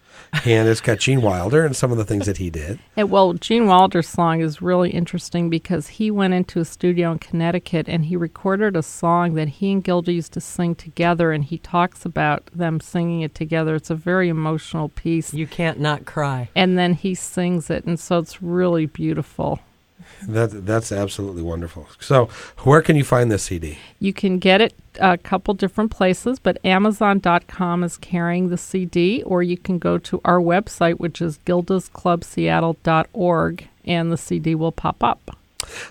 [0.47, 2.79] And it's got Gene Wilder and some of the things that he did.
[2.97, 7.19] And, well, Gene Wilder's song is really interesting because he went into a studio in
[7.19, 11.45] Connecticut and he recorded a song that he and Gilda used to sing together, and
[11.45, 13.75] he talks about them singing it together.
[13.75, 15.35] It's a very emotional piece.
[15.35, 16.49] You can't not cry.
[16.55, 19.61] And then he sings it, and so it's really beautiful.
[20.29, 21.87] That that's absolutely wonderful.
[22.01, 22.27] So,
[22.59, 23.79] where can you find this CD?
[24.01, 29.43] You can get it a couple different places, but Amazon.com is carrying the CD, or
[29.43, 35.37] you can go to our website, which is gildasclubseattle.org, and the CD will pop up.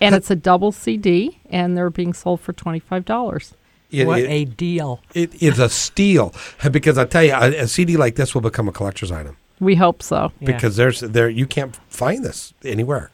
[0.00, 3.52] And it's a double CD, and they're being sold for $25.
[3.90, 5.00] It, what it- a deal!
[5.14, 6.32] it is a steal
[6.70, 9.74] because I tell you, a, a CD like this will become a collector's item We
[9.74, 10.32] hope so.
[10.40, 10.46] Yeah.
[10.52, 13.10] because there's there you can't find this anywhere.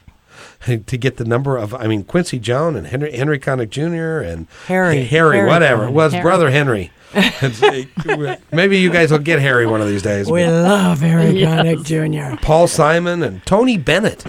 [0.66, 4.20] To get the number of, I mean, Quincy Jones and Henry, Henry Connick Jr.
[4.26, 5.04] and Harry.
[5.04, 6.22] Harry, Harry whatever it was, Harry.
[6.22, 6.90] brother Henry.
[8.52, 10.30] Maybe you guys will get Harry one of these days.
[10.30, 11.64] we love Harry Yes.
[11.66, 11.84] Connick
[12.36, 12.40] Jr.
[12.42, 14.24] Paul Simon and Tony Bennett.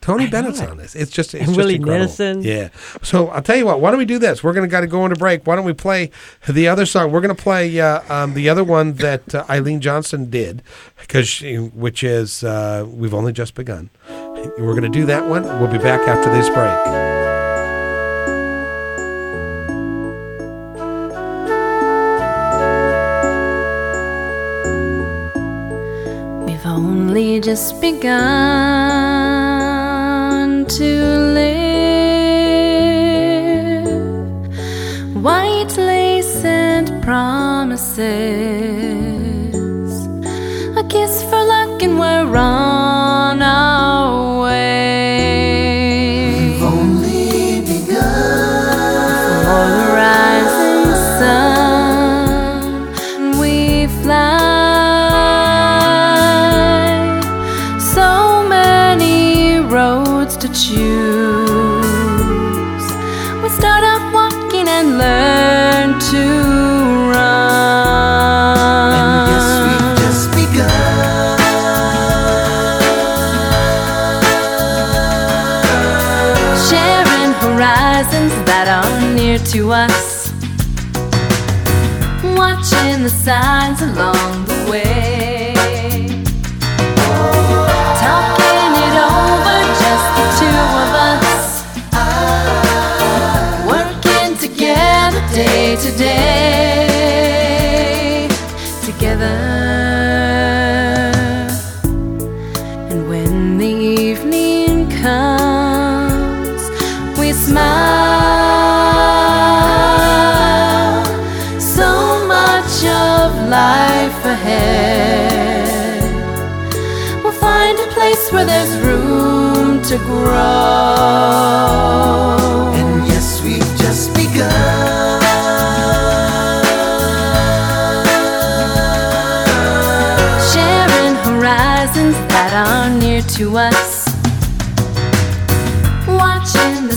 [0.00, 0.94] Tony Bennett's on this.
[0.94, 2.06] It's just it's And just Willie incredible.
[2.06, 2.42] Nelson.
[2.42, 2.68] Yeah.
[3.02, 3.80] So I'll tell you what.
[3.80, 4.42] Why don't we do this?
[4.42, 5.46] We're gonna got to go into break.
[5.46, 6.10] Why don't we play
[6.48, 7.12] the other song?
[7.12, 10.62] We're gonna play uh, um, the other one that uh, Eileen Johnson did,
[11.00, 11.42] because
[11.74, 13.90] which is uh, we've only just begun.
[14.58, 15.44] We're gonna do that one.
[15.58, 16.78] We'll be back after this break.
[26.46, 28.18] We've only just begun
[30.66, 30.88] to
[31.38, 31.58] live.
[35.22, 37.98] White lace and promises.
[40.76, 42.67] A kiss for luck, and we're on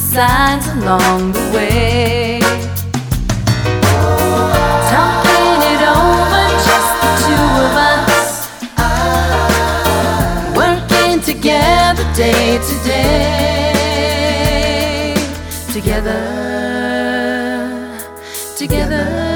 [0.01, 2.39] signs along the way.
[4.91, 8.29] Talking it over, just the two of us,
[10.57, 13.73] working together day to day,
[15.71, 16.21] together,
[18.57, 19.30] together.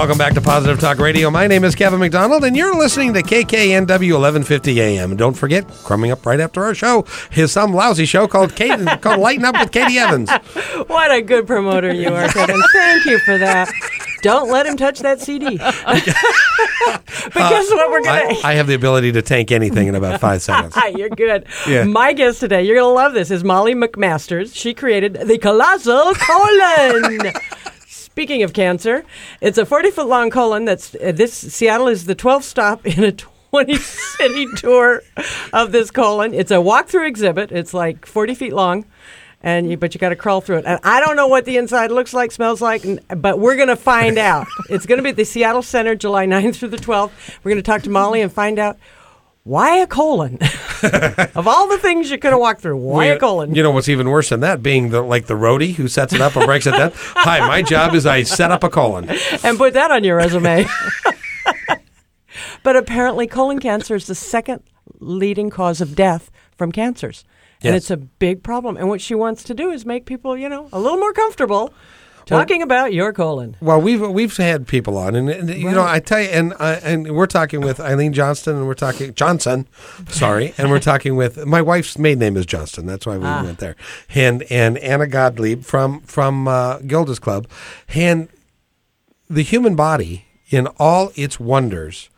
[0.00, 1.28] Welcome back to Positive Talk Radio.
[1.28, 5.10] My name is Kevin McDonald, and you're listening to KKNW 1150 AM.
[5.10, 7.04] And don't forget, coming up right after our show
[7.36, 10.30] is some lousy show called Kate, called Lighten Up with Katie Evans.
[10.86, 12.62] What a good promoter you are, Kevin.
[12.72, 13.70] Thank you for that.
[14.22, 15.58] Don't let him touch that CD.
[15.58, 17.90] but guess uh, what?
[17.90, 18.40] We're I, gonna.
[18.42, 20.74] I have the ability to tank anything in about five seconds.
[20.76, 21.44] Hi, you're good.
[21.68, 21.84] Yeah.
[21.84, 24.54] My guest today, you're gonna love this, is Molly McMasters.
[24.54, 27.32] She created the colossal colon.
[28.10, 29.04] Speaking of cancer,
[29.40, 30.64] it's a 40 foot long colon.
[30.64, 35.02] That's uh, this Seattle is the 12th stop in a 20 city tour
[35.52, 36.34] of this colon.
[36.34, 37.52] It's a walkthrough exhibit.
[37.52, 38.84] It's like 40 feet long.
[39.42, 40.64] And you, but you got to crawl through it.
[40.66, 42.84] And I don't know what the inside looks like, smells like,
[43.16, 44.46] but we're going to find out.
[44.68, 47.10] It's going to be at the Seattle Center, July 9th through the 12th.
[47.42, 48.76] We're going to talk to Molly and find out
[49.42, 50.38] why a colon.
[51.34, 53.54] of all the things you could have walked through, why a colon?
[53.54, 54.62] You know what's even worse than that?
[54.62, 56.92] Being the like the roadie who sets it up and breaks it down.
[56.94, 59.08] Hi, my job is I set up a colon.
[59.42, 60.66] and put that on your resume.
[62.62, 64.62] but apparently, colon cancer is the second
[64.98, 67.24] leading cause of death from cancers.
[67.62, 68.78] And it's a big problem.
[68.78, 71.74] And what she wants to do is make people, you know, a little more comfortable
[72.26, 73.56] talking about your colon.
[73.60, 76.80] Well, we've we've had people on, and, and, you know, I tell you, and uh,
[76.82, 79.66] and we're talking with Eileen Johnston, and we're talking Johnson,
[80.08, 82.86] sorry, and we're talking with my wife's maiden name is Johnston.
[82.86, 83.76] That's why we went there,
[84.14, 87.46] and and Anna Gottlieb from from uh, Gilda's Club,
[87.94, 88.28] and
[89.28, 92.08] the human body in all its wonders.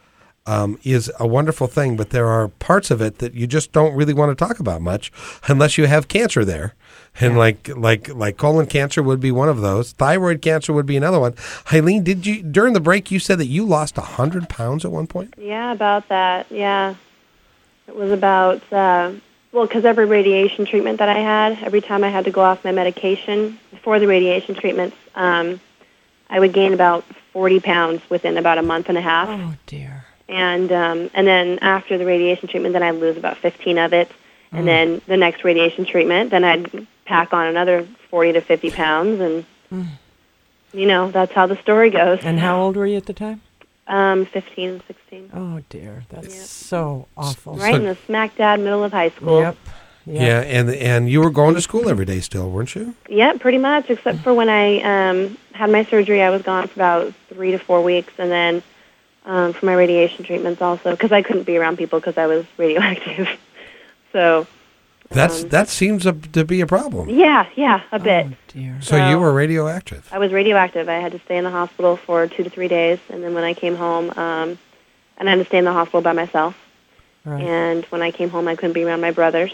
[0.45, 3.95] Um, is a wonderful thing, but there are parts of it that you just don't
[3.95, 5.13] really want to talk about much
[5.47, 6.75] unless you have cancer there.
[7.21, 9.93] And like like like colon cancer would be one of those.
[9.93, 11.35] Thyroid cancer would be another one.
[11.73, 15.07] Eileen, did you during the break you said that you lost hundred pounds at one
[15.07, 15.35] point?
[15.37, 16.47] Yeah, about that.
[16.51, 16.95] Yeah,
[17.87, 19.13] it was about uh,
[19.53, 22.65] well, because every radiation treatment that I had, every time I had to go off
[22.65, 25.61] my medication before the radiation treatments, um,
[26.31, 29.29] I would gain about forty pounds within about a month and a half.
[29.29, 30.07] Oh, dear.
[30.31, 34.09] and um, and then after the radiation treatment, then I'd lose about 15 of it,
[34.51, 34.59] Mm.
[34.59, 39.21] and then the next radiation treatment, then I'd pack on another 40 to 50 pounds,
[39.21, 39.87] and Mm.
[40.75, 42.21] you know that's how the story goes.
[42.23, 43.41] And how old were you at the time?
[43.89, 46.05] Um, 15 and 16, Oh, dear.
[46.11, 47.55] That's so awful.
[47.57, 49.41] right in the smack dab middle of high school.
[49.41, 49.57] Yep.
[50.07, 50.21] Yep.
[50.21, 52.95] Yeah, and and you were going to school every day still, weren't you?
[53.09, 56.75] Yeah, pretty much, except for when I um, had my surgery, I was gone for
[56.75, 58.63] about three to four weeks, and then
[59.27, 62.45] um, for my radiation treatments also, because I couldn't be around people because I was
[62.59, 63.29] radioactive.
[64.13, 64.47] so,
[65.13, 67.09] That's Um, that seems a, to be a problem.
[67.09, 68.27] yeah, yeah, a bit.
[68.31, 68.77] Oh, dear.
[68.81, 70.09] So you were radioactive.
[70.13, 70.89] I was radioactive.
[70.89, 73.45] I had to stay in the hospital for two to three days, and then when
[73.45, 74.59] I came home, um,
[75.19, 76.57] and I had to stay in the hospital by myself.
[77.25, 77.43] Right.
[77.45, 79.53] And when I came home, I couldn't be around my brothers.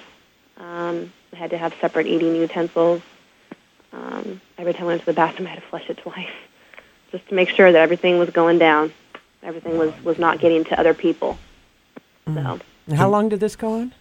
[0.57, 3.03] Um, I had to have separate eating utensils.
[3.93, 6.29] Um, every time I went to the bathroom, I had to flush it twice,
[7.13, 8.93] just to make sure that everything was going down.
[9.43, 11.39] Everything was was not getting to other people.
[12.27, 13.93] So, And how long did this go on?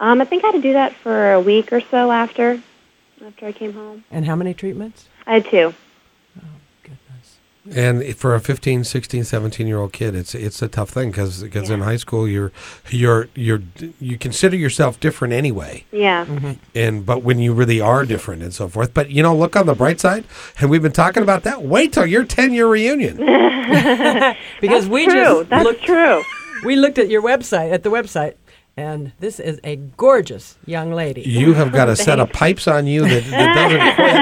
[0.00, 2.62] Um, I think I had to do that for a week or so after
[3.24, 4.04] after I came home.
[4.10, 5.08] And how many treatments?
[5.26, 5.74] I had two.
[6.82, 7.38] Goodness.
[7.74, 11.42] And for a 15, 16, 17 year old kid, it's it's a tough thing because
[11.42, 12.52] in high school you're
[12.90, 13.62] you're you're
[13.98, 16.26] you consider yourself different anyway, Yeah.
[16.74, 18.94] and but when you really are different and so forth.
[18.94, 20.24] But you know, look on the bright side,
[20.60, 21.62] and we've been talking about that.
[21.62, 23.16] Wait till your ten year reunion.
[24.60, 25.12] Because we True.
[25.14, 26.22] just That's looked, true.
[26.64, 28.34] we looked at your website at the website,
[28.76, 31.22] and this is a gorgeous young lady.
[31.22, 34.16] You have got a set of pipes on you that, that doesn't quit,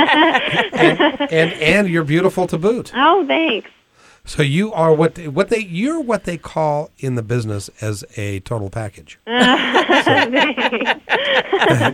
[0.81, 1.01] and,
[1.33, 2.93] and and you're beautiful to boot.
[2.95, 3.71] Oh, thanks.
[4.27, 8.05] So you are what they, what they you're what they call in the business as
[8.17, 9.19] a total package.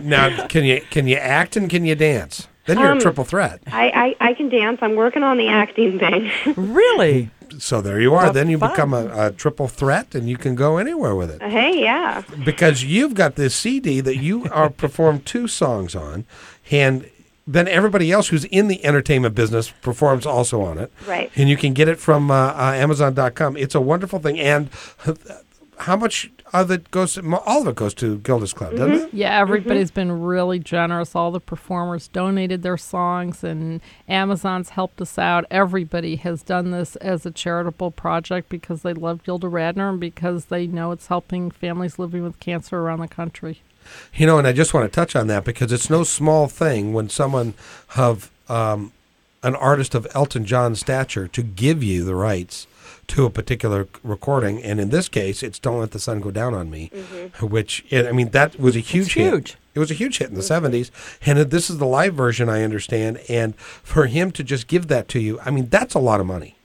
[0.03, 2.47] now, can you can you act and can you dance?
[2.67, 3.59] Then you're Um, a triple threat.
[3.67, 4.79] I, I, I can dance.
[4.83, 6.29] I'm working on the acting thing.
[6.55, 7.31] Really?
[7.59, 8.25] So there you are.
[8.25, 8.71] Well, then you fun.
[8.71, 12.23] become a, a triple threat, and you can go anywhere with it hey, yeah.
[12.43, 16.25] because you've got this CD that you are perform two songs on,
[16.69, 17.09] and
[17.47, 20.91] then everybody else who's in the entertainment business performs also on it.
[21.07, 21.31] Right.
[21.35, 23.57] And you can get it from uh, uh, Amazon.com.
[23.57, 24.39] It's a wonderful thing.
[24.39, 24.69] And
[25.81, 29.13] how much of it goes to, all of it goes to Gilda's Club, doesn't it?
[29.13, 31.15] Yeah, everybody's been really generous.
[31.15, 35.45] All the performers donated their songs, and Amazon's helped us out.
[35.49, 40.45] Everybody has done this as a charitable project because they love Gilda Radner and because
[40.45, 43.61] they know it's helping families living with cancer around the country.
[44.13, 46.93] You know, and I just want to touch on that because it's no small thing
[46.93, 47.55] when someone
[47.95, 48.91] of um,
[49.41, 52.67] an artist of Elton John's stature to give you the rights
[53.11, 56.53] to a particular recording, and in this case, it's "Don't Let the Sun Go Down
[56.53, 56.89] on Me,"
[57.41, 59.31] which I mean that was a huge hit.
[59.33, 59.57] huge.
[59.73, 60.91] It was a huge hit in the '70s,
[61.25, 63.19] and this is the live version, I understand.
[63.29, 66.25] And for him to just give that to you, I mean, that's a lot of
[66.25, 66.55] money.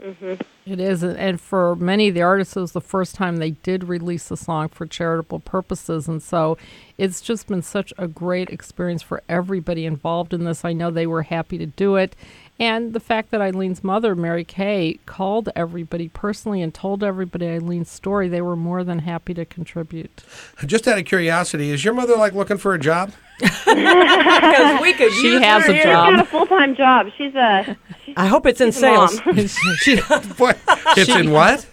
[0.66, 3.52] It is, and- and for many of the artists, it was the first time they
[3.52, 6.58] did release the song for charitable purposes, and so
[6.98, 10.64] it's just been such a great experience for everybody involved in this.
[10.64, 12.16] I know they were happy to do it,
[12.58, 17.90] and the fact that Eileen's mother, Mary Kay, called everybody personally and told everybody Eileen's
[17.90, 20.22] story, they were more than happy to contribute.
[20.64, 23.12] Just out of curiosity, is your mother like looking for a job?
[23.66, 25.84] Because we could She use has her a here.
[25.84, 26.16] job.
[26.16, 27.06] Got a full time job.
[27.18, 27.76] She's a.
[28.16, 29.20] I hope it's in She's a sales.
[29.80, 29.96] she,
[30.38, 30.58] What?
[30.96, 31.66] It's in what?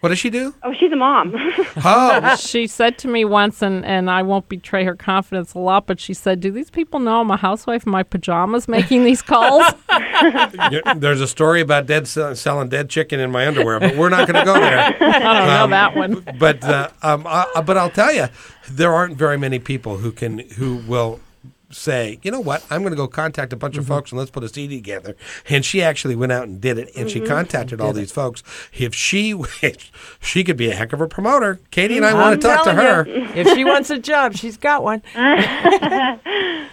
[0.00, 0.54] What does she do?
[0.62, 1.34] Oh, she's a mom.
[1.82, 5.86] Oh, she said to me once, and, and I won't betray her confidence a lot,
[5.86, 9.22] but she said, Do these people know I'm a housewife in my pajamas making these
[9.22, 9.64] calls?
[10.96, 14.38] There's a story about dead selling dead chicken in my underwear, but we're not going
[14.40, 14.78] to go there.
[15.00, 16.26] I don't know Um, that one.
[16.38, 18.26] But uh, um, uh, but I'll tell you,
[18.70, 21.20] there aren't very many people who can who will
[21.70, 24.30] say, you know what, I'm going to go contact a bunch of folks and let's
[24.30, 25.16] put a CD together.
[25.48, 28.42] And she actually went out and did it, and she contacted all these folks.
[28.72, 29.40] If she
[30.20, 32.74] she could be a heck of a promoter, Katie and I want to talk to
[32.74, 33.06] her.
[33.06, 35.02] you, if she wants a job, she's got one.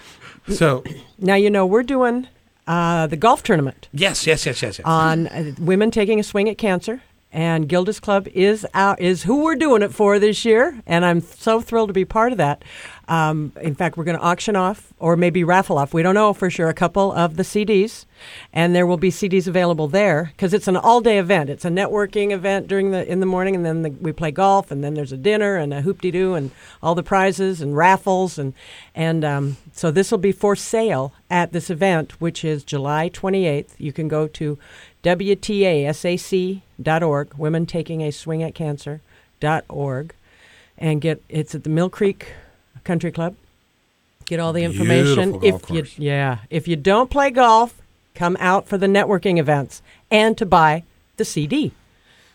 [0.48, 0.82] So
[1.18, 2.26] Now you know we're doing
[2.66, 4.86] uh, the golf tournament yes, yes, yes, yes, yes.
[4.86, 7.02] on uh, women taking a swing at cancer,
[7.32, 11.20] and Gilda's Club is out, is who we're doing it for this year, and I'm
[11.20, 12.64] so thrilled to be part of that.
[13.06, 15.94] Um, in fact, we're going to auction off or maybe raffle off.
[15.94, 18.06] We don't know for sure a couple of the CDs,
[18.52, 21.50] and there will be CDs available there because it's an all-day event.
[21.50, 24.70] It's a networking event during the in the morning, and then the, we play golf,
[24.70, 26.50] and then there's a dinner and a hoop-de-doo and
[26.82, 28.54] all the prizes and raffles, and
[28.94, 33.70] and um, so this will be for sale at this event, which is July 28th.
[33.78, 34.58] You can go to
[35.08, 36.58] WTASAC.org,
[37.38, 40.14] Women Taking a Swing at Cancer.org,
[40.76, 42.34] and get it's at the Mill Creek
[42.84, 43.34] Country Club.
[44.26, 45.42] Get all the information.
[45.42, 47.80] If you yeah, if you don't play golf,
[48.14, 49.80] come out for the networking events
[50.10, 50.82] and to buy
[51.16, 51.72] the CD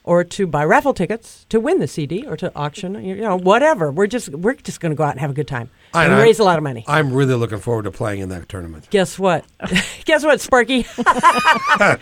[0.06, 3.92] or to buy raffle tickets to win the CD or to auction, you know, whatever.
[3.92, 6.14] We're just we're just going to go out and have a good time I- and
[6.14, 6.84] I- raise a lot of money.
[6.88, 8.88] I'm really looking forward to playing in that tournament.
[8.90, 9.46] Guess what?
[10.06, 10.86] Guess what, Sparky?
[10.98, 11.98] I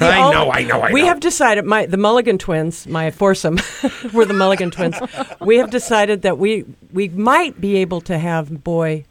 [0.00, 0.94] all- know, I know, I know.
[0.94, 1.08] we know.
[1.08, 3.58] have decided my the Mulligan twins, my foursome,
[4.12, 4.96] we're the Mulligan twins.
[5.40, 9.04] We have decided that we we might be able to have boy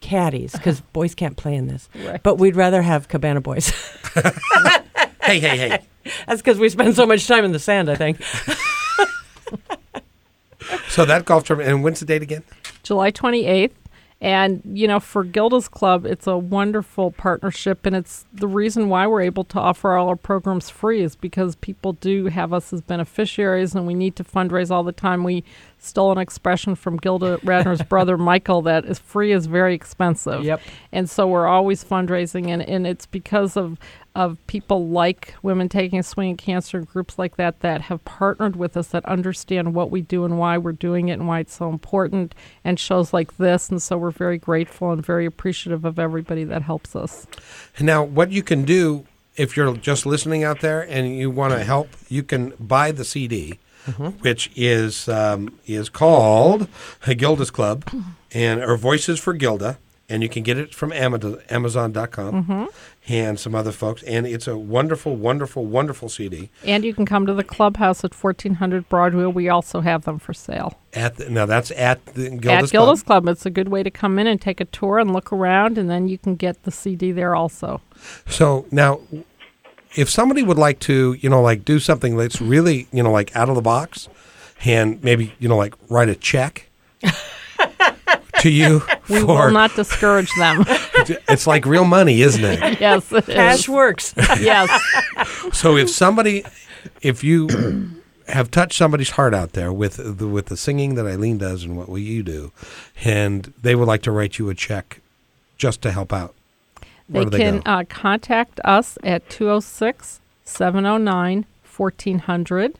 [0.00, 2.22] caddies because boys can't play in this, Right.
[2.22, 3.72] but we'd rather have Cabana boys.
[5.26, 5.78] Hey, hey, hey.
[6.26, 7.90] That's because we spend so much time in the sand.
[7.90, 8.20] I think.
[10.88, 12.42] So that golf tournament, and when's the date again?
[12.82, 13.72] July 28th.
[14.18, 17.84] And, you know, for Gilda's Club, it's a wonderful partnership.
[17.84, 21.54] And it's the reason why we're able to offer all our programs free is because
[21.56, 25.22] people do have us as beneficiaries and we need to fundraise all the time.
[25.22, 25.44] We
[25.78, 30.42] stole an expression from Gilda Radner's brother, Michael, that is free is very expensive.
[30.42, 30.62] Yep.
[30.92, 32.48] And so we're always fundraising.
[32.48, 33.78] And, and it's because of,
[34.16, 38.04] of people like Women Taking a Swing at Cancer, and groups like that, that have
[38.04, 41.40] partnered with us that understand what we do and why we're doing it and why
[41.40, 43.68] it's so important, and shows like this.
[43.68, 47.26] And so we're very grateful and very appreciative of everybody that helps us.
[47.78, 49.06] Now, what you can do
[49.36, 53.04] if you're just listening out there and you want to help, you can buy the
[53.04, 53.58] CD,
[54.20, 56.68] which is um, is called
[57.16, 57.84] Gilda's Club,
[58.32, 59.78] and or Voices for Gilda,
[60.08, 62.64] and you can get it from Amazon, Amazon.com mm-hmm.
[63.08, 66.50] and some other folks, and it's a wonderful, wonderful, wonderful CD.
[66.64, 69.24] And you can come to the clubhouse at 1400 Broadway.
[69.26, 70.78] We also have them for sale.
[70.94, 73.24] At the, now that's at the Gilda's, at Gilda's Club.
[73.24, 73.32] Club.
[73.32, 75.90] It's a good way to come in and take a tour and look around, and
[75.90, 77.80] then you can get the CD there also.
[78.28, 79.00] So now,
[79.96, 83.34] if somebody would like to, you know, like do something that's really, you know, like
[83.34, 84.08] out of the box,
[84.64, 86.70] and maybe, you know, like write a check
[88.46, 90.64] to you We for will not discourage them.
[91.28, 92.80] it's like real money, isn't it?
[92.80, 93.68] yes, it Cash is.
[93.68, 94.14] works.
[94.16, 94.68] Yes.
[95.52, 96.44] So if somebody,
[97.02, 101.38] if you have touched somebody's heart out there with the, with the singing that Eileen
[101.38, 102.50] does and what you do,
[103.04, 105.00] and they would like to write you a check
[105.56, 106.34] just to help out,
[107.08, 112.74] They they can uh, contact us at 206 709 1400.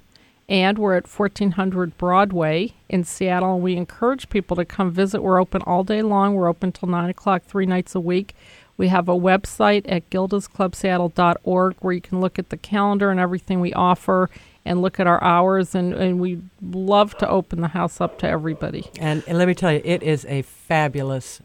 [0.48, 3.58] And we're at 1400 Broadway in Seattle.
[3.58, 5.22] We encourage people to come visit.
[5.22, 6.34] We're open all day long.
[6.34, 8.34] We're open till 9 o'clock, three nights a week.
[8.76, 13.60] We have a website at gildasclubseattle.org where you can look at the calendar and everything
[13.60, 14.30] we offer
[14.64, 15.74] and look at our hours.
[15.74, 18.90] And, and we love to open the house up to everybody.
[19.00, 21.40] And, and let me tell you, it is a fabulous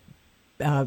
[0.59, 0.85] uh,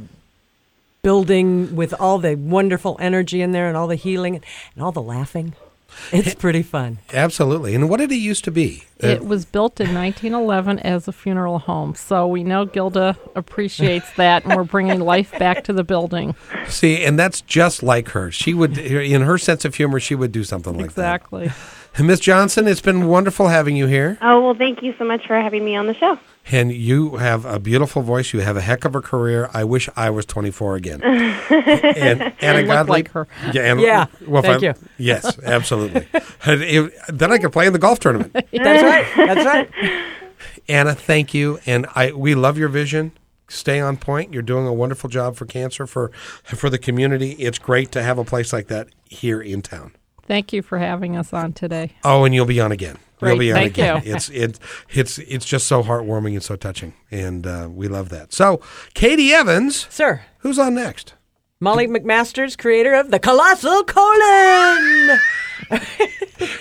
[1.02, 4.40] building with all the wonderful energy in there and all the healing
[4.74, 5.54] and all the laughing.
[6.12, 6.98] It's pretty fun.
[7.12, 7.74] Absolutely.
[7.74, 8.84] And what did it used to be?
[9.02, 14.12] Uh, It was built in 1911 as a funeral home, so we know Gilda appreciates
[14.16, 16.34] that, and we're bringing life back to the building.
[16.68, 18.30] See, and that's just like her.
[18.30, 21.46] She would, in her sense of humor, she would do something like Exactly.
[21.48, 21.54] that.
[21.54, 22.06] Exactly.
[22.06, 24.18] Miss Johnson, it's been wonderful having you here.
[24.20, 26.18] Oh well, thank you so much for having me on the show.
[26.52, 28.32] And you have a beautiful voice.
[28.34, 29.48] You have a heck of a career.
[29.54, 31.02] I wish I was 24 again.
[31.02, 32.90] and Anna look Godley.
[32.92, 33.26] like her.
[33.52, 34.74] Yeah, and, Yeah, if thank I- you.
[34.98, 36.06] Yes, absolutely.
[36.44, 38.32] And if- then I could play in the golf tournament.
[38.52, 39.06] That's right.
[39.16, 39.70] That's right.
[40.68, 41.58] Anna, thank you.
[41.64, 43.12] And I we love your vision.
[43.48, 44.32] Stay on point.
[44.32, 46.10] You're doing a wonderful job for cancer for
[46.44, 47.32] for the community.
[47.32, 49.92] It's great to have a place like that here in town.
[50.26, 51.92] Thank you for having us on today.
[52.04, 52.98] Oh, and you'll be on again.
[53.22, 54.02] You'll be on thank again.
[54.04, 54.14] you.
[54.14, 54.58] It's it,
[54.90, 58.32] it's it's just so heartwarming and so touching, and uh, we love that.
[58.32, 58.60] So,
[58.92, 61.14] Katie Evans, Sir, who's on next?
[61.60, 65.18] Molly McMasters, creator of the Colossal Colon.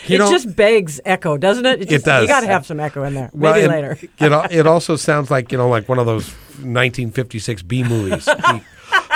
[0.06, 1.90] You it know- just begs echo, doesn't it?
[1.90, 2.22] just- does.
[2.22, 3.32] You got to have some echo in there.
[3.34, 3.98] Well, Maybe and later.
[4.20, 6.30] It, it also sounds like you know, like one of those
[6.62, 8.62] 1956 B movies, the,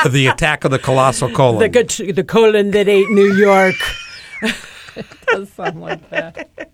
[0.10, 1.60] the Attack of the Colossal Colon.
[1.72, 3.76] The, the colon that ate New York.
[5.32, 6.72] does sound like that.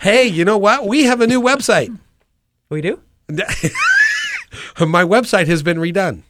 [0.00, 0.86] hey, you know what?
[0.86, 1.96] We have a new website.
[2.68, 3.00] We do?
[4.78, 6.22] My website has been redone.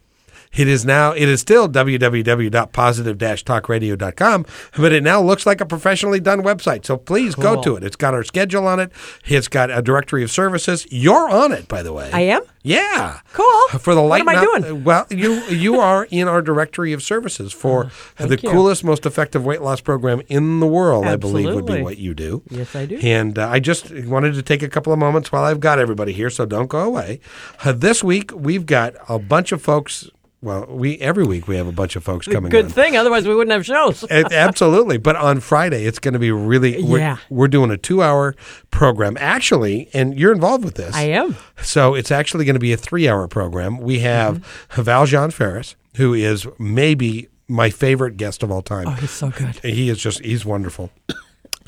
[0.53, 4.47] It is now, it is still www.positive-talkradio.com,
[4.79, 6.85] but it now looks like a professionally done website.
[6.85, 7.85] So please go to it.
[7.85, 8.91] It's got our schedule on it.
[9.27, 10.87] It's got a directory of services.
[10.91, 12.11] You're on it, by the way.
[12.13, 12.43] I am?
[12.63, 13.21] Yeah.
[13.33, 13.69] Cool.
[13.79, 14.27] For the light.
[14.27, 14.85] What am I doing?
[14.85, 17.85] Well, you you are in our directory of services for
[18.17, 18.51] the Oh, thank you.
[18.51, 21.07] coolest, most effective weight loss program in the world.
[21.07, 22.43] I believe would be what you do.
[22.51, 22.99] Yes, I do.
[23.03, 26.13] And uh, I just wanted to take a couple of moments while I've got everybody
[26.13, 27.21] here, so don't go away.
[27.65, 30.11] Uh, this week we've got a bunch of folks.
[30.43, 32.45] Well, we every week we have a bunch of folks coming.
[32.47, 32.51] In.
[32.51, 32.71] Good on.
[32.71, 34.05] thing, otherwise we wouldn't have shows.
[34.11, 34.97] It- absolutely.
[34.97, 36.83] But on Friday, it's going to be really.
[36.83, 37.17] We're, Yeah.
[37.29, 38.35] we're doing a two-hour
[38.71, 40.95] program, actually, and you're involved with this.
[40.95, 41.37] I am.
[41.61, 43.79] So it's actually going to be a three-hour program.
[43.79, 44.83] We have Mm-hmm.
[44.83, 48.87] Val Jon Farris, who is maybe my favorite guest of all time.
[48.89, 49.57] Oh, he's so good.
[49.63, 50.91] He is just he's wonderful.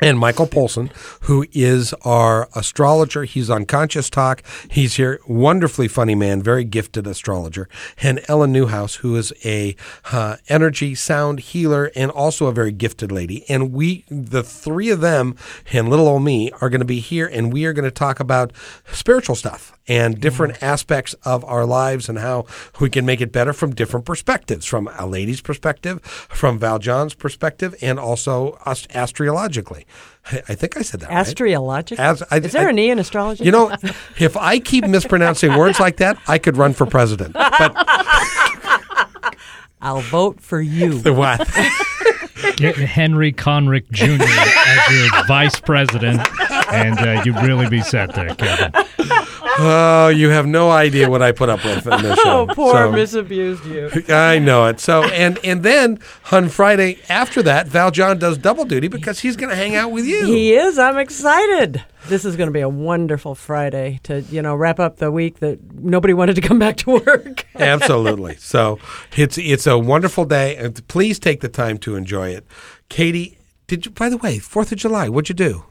[0.02, 0.90] And Michael Polson,
[1.22, 3.22] who is our astrologer.
[3.22, 4.42] He's on Conscious Talk.
[4.68, 5.20] He's here.
[5.28, 7.68] Wonderfully funny man, very gifted astrologer.
[8.02, 9.76] And Ellen Newhouse, who is a
[10.10, 13.44] uh, energy sound healer and also a very gifted lady.
[13.48, 15.36] And we, the three of them
[15.72, 18.18] and little old me, are going to be here and we are going to talk
[18.18, 18.52] about
[18.90, 22.46] spiritual stuff and different aspects of our lives and how
[22.80, 27.14] we can make it better from different perspectives from a lady's perspective, from Val Jon's
[27.14, 29.86] perspective, and also ast- astrologically.
[30.30, 31.16] I I think I said that right.
[31.98, 33.44] As- I- Is there I- an E in astrology?
[33.44, 33.74] You know,
[34.18, 37.32] if I keep mispronouncing words like that, I could run for president.
[37.34, 37.74] But
[39.80, 40.98] I'll vote for you.
[41.00, 41.38] the what?
[42.56, 44.22] Get Harry Connick Jr.
[44.22, 46.20] as your vice president,
[46.72, 48.72] and uh, you'd really be set there, Kevin.
[49.58, 52.46] Oh, you have no idea what I put up with in this show.
[52.48, 54.14] Oh, poor So- misabused you.
[54.14, 54.80] I know it.
[54.80, 55.98] So and and then
[56.30, 59.90] on Friday after that, Val Jon does double duty because he's going to hang out
[59.92, 60.24] with you.
[60.26, 60.78] He is.
[60.78, 61.84] I'm excited.
[62.08, 65.38] This is going to be a wonderful Friday to, you know, wrap up the week
[65.38, 67.46] that nobody wanted to come back to work.
[67.54, 68.36] Absolutely.
[68.36, 68.78] So
[69.16, 70.56] it's it's a wonderful day.
[70.56, 72.44] And please take the time to enjoy it.
[72.88, 73.92] Katie, did you?
[73.92, 75.64] By the way, Fourth of July, what'd you do?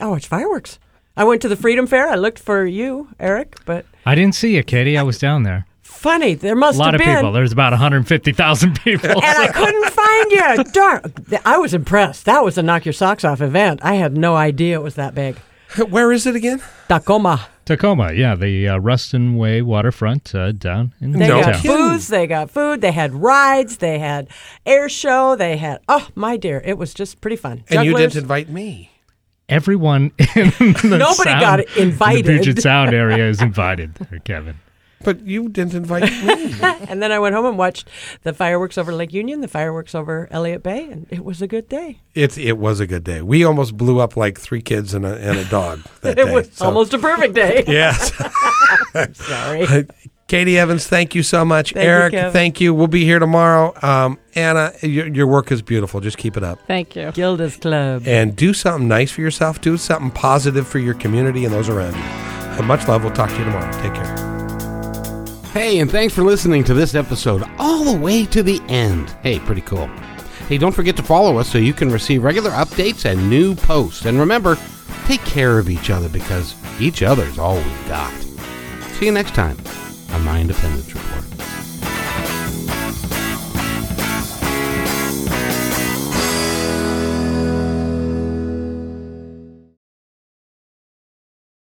[0.00, 0.78] Oh, it's fireworks.
[1.18, 2.08] I went to the Freedom Fair.
[2.08, 4.96] I looked for you, Eric, but I didn't see you, Katie.
[4.96, 5.66] I was down there.
[5.82, 6.34] funny.
[6.34, 7.16] There must be A lot have of been.
[7.16, 7.32] people.
[7.32, 9.10] There's about 150,000 people.
[9.10, 10.72] and I couldn't find you.
[10.72, 11.40] Darn.
[11.44, 12.24] I was impressed.
[12.24, 13.80] That was a knock your socks off event.
[13.82, 15.36] I had no idea it was that big.
[15.90, 16.62] Where is it again?
[16.88, 17.48] Tacoma.
[17.66, 21.98] Tacoma, yeah, the uh, Ruston Way waterfront uh, down in They No got kidding.
[22.08, 24.28] they got food, they had rides, they had
[24.64, 27.64] air show, they had oh my dear, it was just pretty fun.
[27.68, 28.90] And you didn't invite me.
[29.48, 32.26] Everyone in the Nobody sound, got in invited.
[32.26, 34.56] The Puget Sound area is invited, Kevin.
[35.04, 36.54] But you didn't invite me.
[36.88, 37.88] and then I went home and watched
[38.24, 41.68] the fireworks over Lake Union, the fireworks over Elliott Bay, and it was a good
[41.68, 42.00] day.
[42.16, 43.22] it it was a good day.
[43.22, 46.34] We almost blew up like three kids and a and a dog that It day.
[46.34, 47.62] was So- almost a perfect day.
[47.68, 48.12] yes.
[49.14, 49.86] Sorry.
[50.28, 51.72] Katie Evans, thank you so much.
[51.72, 52.32] Thank Eric, Kevin.
[52.32, 52.74] thank you.
[52.74, 53.72] We'll be here tomorrow.
[53.80, 56.00] Um, Anna, your, your work is beautiful.
[56.00, 56.58] Just keep it up.
[56.66, 57.10] Thank you.
[57.12, 58.02] Gilda's Club.
[58.06, 59.62] And do something nice for yourself.
[59.62, 62.02] Do something positive for your community and those around you.
[62.02, 63.04] And much love.
[63.04, 63.72] We'll talk to you tomorrow.
[63.80, 64.28] Take care.
[65.54, 69.08] Hey, and thanks for listening to this episode all the way to the end.
[69.22, 69.86] Hey, pretty cool.
[70.46, 74.04] Hey, don't forget to follow us so you can receive regular updates and new posts.
[74.04, 74.58] And remember,
[75.06, 78.12] take care of each other because each other's all we've got.
[78.98, 79.56] See you next time
[80.12, 82.07] a Mind Appendage Report.